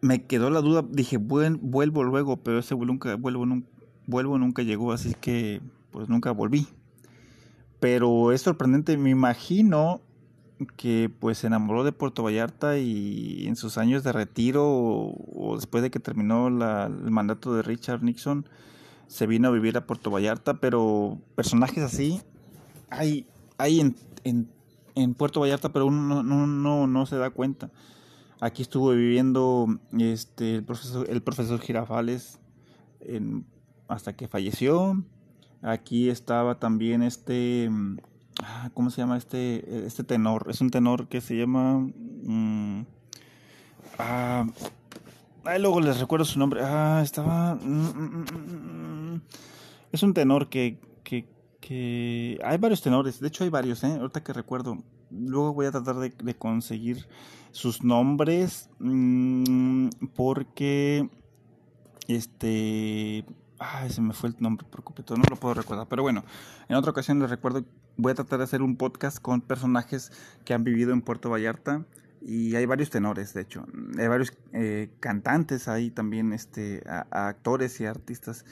me 0.00 0.24
quedó 0.26 0.50
la 0.50 0.60
duda. 0.60 0.84
Dije, 0.88 1.16
vuelvo 1.16 2.04
luego, 2.04 2.36
pero 2.36 2.58
ese 2.58 2.76
nunca, 2.76 3.16
vuelvo, 3.16 3.46
vuelvo 4.06 4.38
nunca 4.38 4.62
llegó, 4.62 4.92
así 4.92 5.14
que 5.18 5.60
pues 5.90 6.08
nunca 6.08 6.30
volví. 6.30 6.68
Pero 7.80 8.32
es 8.32 8.42
sorprendente, 8.42 8.96
me 8.98 9.10
imagino 9.10 10.02
que 10.76 11.08
pues 11.20 11.38
se 11.38 11.46
enamoró 11.46 11.84
de 11.84 11.92
Puerto 11.92 12.22
Vallarta 12.22 12.78
y 12.78 13.46
en 13.46 13.56
sus 13.56 13.78
años 13.78 14.02
de 14.02 14.12
retiro 14.12 14.64
o, 14.66 15.54
después 15.54 15.82
de 15.84 15.90
que 15.90 16.00
terminó 16.00 16.48
el 16.48 17.10
mandato 17.10 17.54
de 17.54 17.62
Richard 17.62 18.02
Nixon 18.02 18.44
se 19.06 19.28
vino 19.28 19.48
a 19.48 19.50
vivir 19.52 19.76
a 19.76 19.86
Puerto 19.86 20.10
Vallarta, 20.10 20.54
pero 20.54 21.18
personajes 21.36 21.84
así 21.84 22.20
hay, 22.90 23.26
hay 23.56 23.80
en 24.24 24.48
en 24.98 25.14
Puerto 25.14 25.40
Vallarta, 25.40 25.72
pero 25.72 25.86
uno 25.86 26.22
no, 26.22 26.86
no, 26.86 27.06
se 27.06 27.16
da 27.16 27.30
cuenta. 27.30 27.70
Aquí 28.40 28.62
estuvo 28.62 28.90
viviendo 28.90 29.66
este, 29.98 30.56
el, 30.56 30.64
profesor, 30.64 31.08
el 31.08 31.22
profesor 31.22 31.60
Girafales 31.60 32.38
hasta 33.88 34.14
que 34.14 34.28
falleció. 34.28 35.02
Aquí 35.62 36.08
estaba 36.08 36.58
también 36.58 37.02
este, 37.02 37.70
ah, 38.42 38.70
¿cómo 38.74 38.90
se 38.90 39.00
llama 39.00 39.16
este, 39.16 39.86
este 39.86 40.04
tenor? 40.04 40.46
Es 40.48 40.60
un 40.60 40.70
tenor 40.70 41.08
que 41.08 41.20
se 41.20 41.36
llama... 41.36 41.78
Mm, 42.22 42.82
ah, 43.98 44.46
luego 45.58 45.80
les 45.80 45.98
recuerdo 45.98 46.24
su 46.24 46.38
nombre. 46.38 46.60
Ah, 46.62 47.00
estaba... 47.02 47.56
Mm, 47.56 48.24
mm, 49.14 49.22
es 49.90 50.02
un 50.02 50.14
tenor 50.14 50.48
que, 50.48 50.78
que, 51.02 51.26
que 51.60 52.38
hay 52.44 52.58
varios 52.58 52.82
tenores, 52.82 53.20
de 53.20 53.28
hecho 53.28 53.44
hay 53.44 53.50
varios, 53.50 53.82
¿eh? 53.84 53.96
ahorita 53.98 54.22
que 54.22 54.32
recuerdo. 54.32 54.78
Luego 55.10 55.54
voy 55.54 55.66
a 55.66 55.70
tratar 55.70 55.96
de, 55.96 56.34
conseguir 56.34 57.06
sus 57.50 57.82
nombres 57.82 58.68
mm, 58.78 59.88
porque 60.14 61.08
este 62.06 63.24
Ay, 63.58 63.90
se 63.90 64.00
me 64.00 64.12
fue 64.12 64.30
el 64.30 64.36
nombre 64.38 64.66
por 64.70 64.84
completo, 64.84 65.16
no 65.16 65.24
lo 65.28 65.36
puedo 65.36 65.54
recordar. 65.54 65.88
Pero 65.88 66.02
bueno, 66.02 66.24
en 66.68 66.76
otra 66.76 66.92
ocasión 66.92 67.18
les 67.18 67.28
recuerdo, 67.28 67.64
voy 67.96 68.12
a 68.12 68.14
tratar 68.14 68.38
de 68.38 68.44
hacer 68.44 68.62
un 68.62 68.76
podcast 68.76 69.18
con 69.18 69.40
personajes 69.40 70.12
que 70.44 70.54
han 70.54 70.62
vivido 70.62 70.92
en 70.92 71.02
Puerto 71.02 71.30
Vallarta. 71.30 71.84
Y 72.20 72.54
hay 72.56 72.66
varios 72.66 72.90
tenores, 72.90 73.34
de 73.34 73.42
hecho. 73.42 73.64
Hay 73.98 74.06
varios 74.06 74.32
eh, 74.52 74.90
cantantes 75.00 75.68
ahí 75.68 75.90
también, 75.90 76.32
este, 76.32 76.82
actores 77.10 77.80
y 77.80 77.86
artistas 77.86 78.44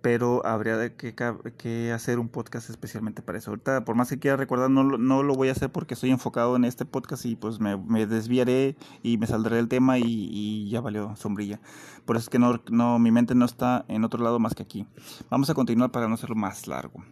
pero 0.00 0.44
habría 0.46 0.96
que, 0.96 1.92
hacer 1.92 2.18
un 2.18 2.28
podcast 2.28 2.70
especialmente 2.70 3.22
para 3.22 3.38
eso. 3.38 3.50
Ahorita, 3.50 3.84
por 3.84 3.96
más 3.96 4.08
que 4.08 4.18
quiera 4.18 4.36
recordar, 4.36 4.70
no, 4.70 4.82
lo 5.22 5.34
voy 5.34 5.48
a 5.48 5.52
hacer 5.52 5.70
porque 5.70 5.94
estoy 5.94 6.10
enfocado 6.10 6.56
en 6.56 6.64
este 6.64 6.84
podcast 6.84 7.24
y 7.26 7.36
pues 7.36 7.60
me, 7.60 8.06
desviaré 8.06 8.76
y 9.02 9.18
me 9.18 9.26
saldré 9.26 9.56
del 9.56 9.68
tema 9.68 9.98
y, 9.98 10.68
ya 10.70 10.80
valió 10.80 11.16
sombrilla. 11.16 11.60
Por 12.04 12.16
eso 12.16 12.24
es 12.24 12.30
que 12.30 12.38
no, 12.38 12.98
mi 12.98 13.10
mente 13.10 13.34
no 13.34 13.44
está 13.44 13.84
en 13.88 14.04
otro 14.04 14.22
lado 14.22 14.38
más 14.38 14.54
que 14.54 14.62
aquí. 14.62 14.86
Vamos 15.30 15.50
a 15.50 15.54
continuar 15.54 15.90
para 15.90 16.08
no 16.08 16.14
hacerlo 16.14 16.36
más 16.36 16.66
largo. 16.66 17.02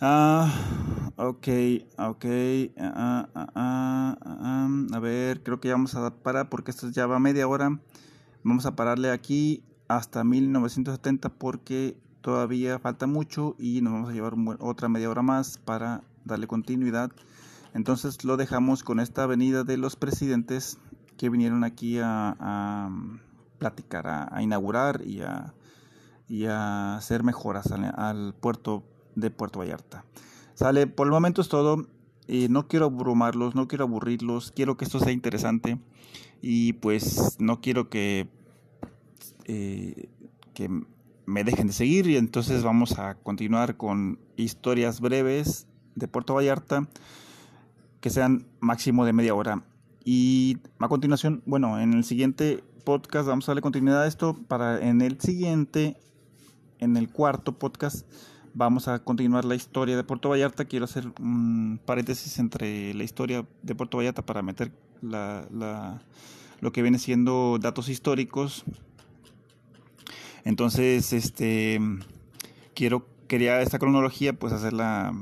Ah, 0.00 0.52
ok, 1.16 1.48
ok. 1.98 2.24
Ah, 2.78 3.28
ah, 3.34 4.18
ah, 4.24 4.68
a 4.92 4.98
ver, 4.98 5.42
creo 5.42 5.60
que 5.60 5.68
ya 5.68 5.74
vamos 5.74 5.94
a 5.94 6.14
parar 6.22 6.48
porque 6.50 6.70
esto 6.70 6.90
ya 6.90 7.06
va 7.06 7.18
media 7.18 7.48
hora. 7.48 7.80
Vamos 8.42 8.66
a 8.66 8.76
pararle 8.76 9.10
aquí 9.10 9.64
hasta 9.88 10.24
1970 10.24 11.28
porque 11.30 11.96
todavía 12.20 12.78
falta 12.78 13.06
mucho 13.06 13.54
y 13.58 13.82
nos 13.82 13.92
vamos 13.92 14.10
a 14.10 14.12
llevar 14.12 14.34
otra 14.60 14.88
media 14.88 15.10
hora 15.10 15.22
más 15.22 15.58
para 15.58 16.02
darle 16.24 16.46
continuidad. 16.46 17.12
Entonces 17.74 18.24
lo 18.24 18.36
dejamos 18.36 18.82
con 18.82 19.00
esta 19.00 19.24
avenida 19.24 19.64
de 19.64 19.76
los 19.76 19.96
presidentes 19.96 20.78
que 21.16 21.28
vinieron 21.28 21.64
aquí 21.64 21.98
a, 22.02 22.88
platicar, 23.58 24.06
a, 24.06 24.42
inaugurar 24.42 25.02
y 25.04 25.20
a, 25.22 25.54
y 26.28 26.46
a 26.46 26.96
hacer 26.96 27.22
mejoras 27.22 27.70
al, 27.72 28.34
puerto 28.34 28.84
de 29.14 29.30
Puerto 29.30 29.58
Vallarta. 29.58 30.04
Sale, 30.54 30.86
por 30.86 31.06
el 31.06 31.12
momento 31.12 31.40
es 31.40 31.48
todo. 31.48 31.86
Eh, 32.26 32.48
no 32.48 32.68
quiero 32.68 32.86
abrumarlos, 32.86 33.54
no 33.54 33.68
quiero 33.68 33.84
aburrirlos, 33.84 34.50
quiero 34.50 34.76
que 34.76 34.86
esto 34.86 34.98
sea 34.98 35.12
interesante 35.12 35.78
y 36.40 36.72
pues 36.74 37.36
no 37.38 37.60
quiero 37.60 37.90
que 37.90 38.30
eh, 39.44 40.08
que 40.54 40.68
me 41.26 41.44
dejen 41.44 41.68
de 41.68 41.72
seguir 41.72 42.06
y 42.06 42.16
entonces 42.16 42.62
vamos 42.62 42.98
a 42.98 43.14
continuar 43.14 43.76
con 43.76 44.18
historias 44.36 45.00
breves 45.00 45.66
de 45.94 46.08
Puerto 46.08 46.34
Vallarta 46.34 46.88
que 48.00 48.10
sean 48.10 48.46
máximo 48.60 49.06
de 49.06 49.12
media 49.12 49.34
hora. 49.34 49.64
Y 50.04 50.58
a 50.78 50.88
continuación, 50.88 51.42
bueno, 51.46 51.80
en 51.80 51.94
el 51.94 52.04
siguiente 52.04 52.62
podcast 52.84 53.26
vamos 53.26 53.48
a 53.48 53.52
darle 53.52 53.62
continuidad 53.62 54.02
a 54.02 54.06
esto 54.06 54.38
para 54.46 54.78
en 54.86 55.00
el 55.00 55.18
siguiente 55.20 55.96
en 56.78 56.98
el 56.98 57.08
cuarto 57.08 57.58
podcast 57.58 58.06
vamos 58.54 58.88
a 58.88 59.00
continuar 59.00 59.44
la 59.44 59.56
historia 59.56 59.96
de 59.96 60.04
Puerto 60.04 60.30
Vallarta. 60.30 60.64
Quiero 60.64 60.84
hacer 60.84 61.12
un 61.20 61.80
paréntesis 61.84 62.38
entre 62.38 62.94
la 62.94 63.04
historia 63.04 63.44
de 63.62 63.74
Puerto 63.74 63.98
Vallarta 63.98 64.22
para 64.22 64.42
meter 64.42 64.72
la, 65.02 65.46
la, 65.52 66.00
lo 66.60 66.72
que 66.72 66.82
viene 66.82 66.98
siendo 66.98 67.58
datos 67.60 67.88
históricos. 67.88 68.64
Entonces, 70.44 71.12
este 71.12 71.80
quiero 72.74 73.06
quería 73.26 73.60
esta 73.62 73.78
cronología 73.78 74.32
pues 74.32 74.52
hacerla 74.52 75.12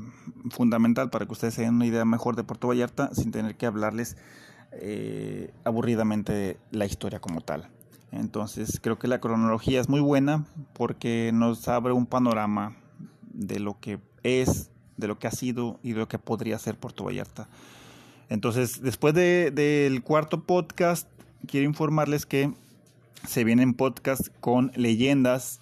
fundamental 0.51 1.11
para 1.11 1.27
que 1.27 1.33
ustedes 1.33 1.55
tengan 1.55 1.77
una 1.77 1.87
idea 1.87 2.05
mejor 2.05 2.37
de 2.37 2.45
Puerto 2.45 2.69
Vallarta 2.69 3.15
sin 3.15 3.31
tener 3.31 3.57
que 3.57 3.67
hablarles 3.67 4.17
eh, 4.73 5.53
aburridamente 5.65 6.59
la 6.71 6.87
historia 6.87 7.21
como 7.21 7.41
tal. 7.41 7.69
Entonces 8.11 8.81
creo 8.83 8.99
que 8.99 9.09
la 9.09 9.21
cronología 9.21 9.81
es 9.81 9.89
muy 9.89 10.01
buena 10.01 10.45
porque 10.75 11.31
nos 11.33 11.67
abre 11.69 11.93
un 11.93 12.07
panorama 12.07 12.77
de 13.33 13.61
lo 13.61 13.81
que 13.81 13.99
es, 14.23 14.71
de 14.97 15.09
lo 15.09 15.19
que 15.19 15.27
ha 15.27 15.31
sido 15.31 15.79
y 15.83 15.93
de 15.93 16.01
lo 16.01 16.09
que 16.09 16.19
podría 16.19 16.59
ser 16.59 16.77
Puerto 16.77 17.05
Vallarta. 17.05 17.49
Entonces 18.29 18.83
después 18.83 19.15
del 19.15 19.55
de, 19.55 20.03
cuarto 20.05 20.43
podcast 20.45 21.09
quiero 21.47 21.67
informarles 21.67 22.27
que 22.27 22.53
se 23.27 23.45
vienen 23.45 23.75
podcasts 23.75 24.31
con 24.41 24.73
leyendas 24.75 25.61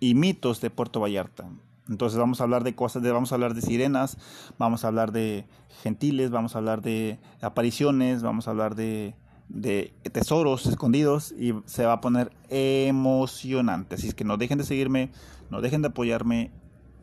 y 0.00 0.14
mitos 0.14 0.60
de 0.60 0.70
Puerto 0.70 1.00
Vallarta. 1.00 1.48
Entonces 1.88 2.18
vamos 2.18 2.40
a 2.40 2.44
hablar 2.44 2.64
de 2.64 2.74
cosas, 2.74 3.02
vamos 3.02 3.32
a 3.32 3.34
hablar 3.34 3.54
de 3.54 3.60
sirenas, 3.60 4.16
vamos 4.58 4.84
a 4.84 4.88
hablar 4.88 5.12
de 5.12 5.46
gentiles, 5.82 6.30
vamos 6.30 6.54
a 6.54 6.58
hablar 6.58 6.80
de 6.80 7.18
apariciones, 7.42 8.22
vamos 8.22 8.48
a 8.48 8.52
hablar 8.52 8.74
de, 8.74 9.14
de 9.48 9.92
tesoros 10.10 10.66
escondidos 10.66 11.32
y 11.32 11.54
se 11.66 11.84
va 11.84 11.94
a 11.94 12.00
poner 12.00 12.32
emocionante. 12.48 13.96
Así 13.96 14.08
es 14.08 14.14
que 14.14 14.24
no 14.24 14.38
dejen 14.38 14.58
de 14.58 14.64
seguirme, 14.64 15.10
no 15.50 15.60
dejen 15.60 15.82
de 15.82 15.88
apoyarme. 15.88 16.50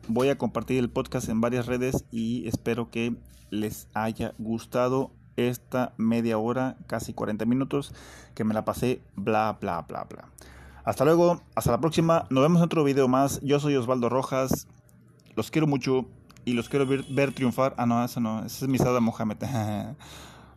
Voy 0.08 0.30
a 0.30 0.38
compartir 0.38 0.78
el 0.78 0.90
podcast 0.90 1.28
en 1.28 1.40
varias 1.40 1.66
redes 1.66 2.04
y 2.10 2.48
espero 2.48 2.90
que 2.90 3.14
les 3.50 3.86
haya 3.94 4.34
gustado 4.38 5.12
esta 5.36 5.92
media 5.96 6.38
hora, 6.38 6.76
casi 6.86 7.12
40 7.12 7.44
minutos, 7.44 7.94
que 8.34 8.44
me 8.44 8.54
la 8.54 8.64
pasé 8.64 9.02
bla, 9.14 9.56
bla, 9.60 9.82
bla, 9.82 10.04
bla. 10.04 10.28
Hasta 10.84 11.04
luego, 11.04 11.42
hasta 11.54 11.70
la 11.70 11.80
próxima. 11.80 12.26
Nos 12.30 12.42
vemos 12.42 12.58
en 12.58 12.64
otro 12.64 12.84
video 12.84 13.08
más. 13.08 13.40
Yo 13.42 13.60
soy 13.60 13.76
Osvaldo 13.76 14.08
Rojas. 14.08 14.66
Los 15.36 15.50
quiero 15.50 15.66
mucho 15.66 16.06
y 16.44 16.54
los 16.54 16.68
quiero 16.68 16.86
ver, 16.86 17.32
triunfar. 17.32 17.74
Ah, 17.76 17.86
no, 17.86 18.04
eso 18.04 18.20
no. 18.20 18.44
Ese 18.44 18.64
es 18.64 18.68
mi 18.68 18.78
Sada 18.78 19.00
Mohamed. 19.00 19.36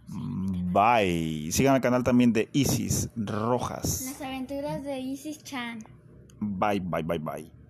Bye. 0.07 1.51
Sigan 1.51 1.75
el 1.75 1.81
canal 1.81 2.03
también 2.03 2.33
de 2.33 2.49
Isis 2.53 3.09
Rojas. 3.15 4.01
Las 4.05 4.21
aventuras 4.21 4.83
de 4.83 4.99
Isis 4.99 5.43
Chan. 5.43 5.79
Bye, 6.39 6.79
bye, 6.79 7.03
bye, 7.03 7.19
bye. 7.19 7.64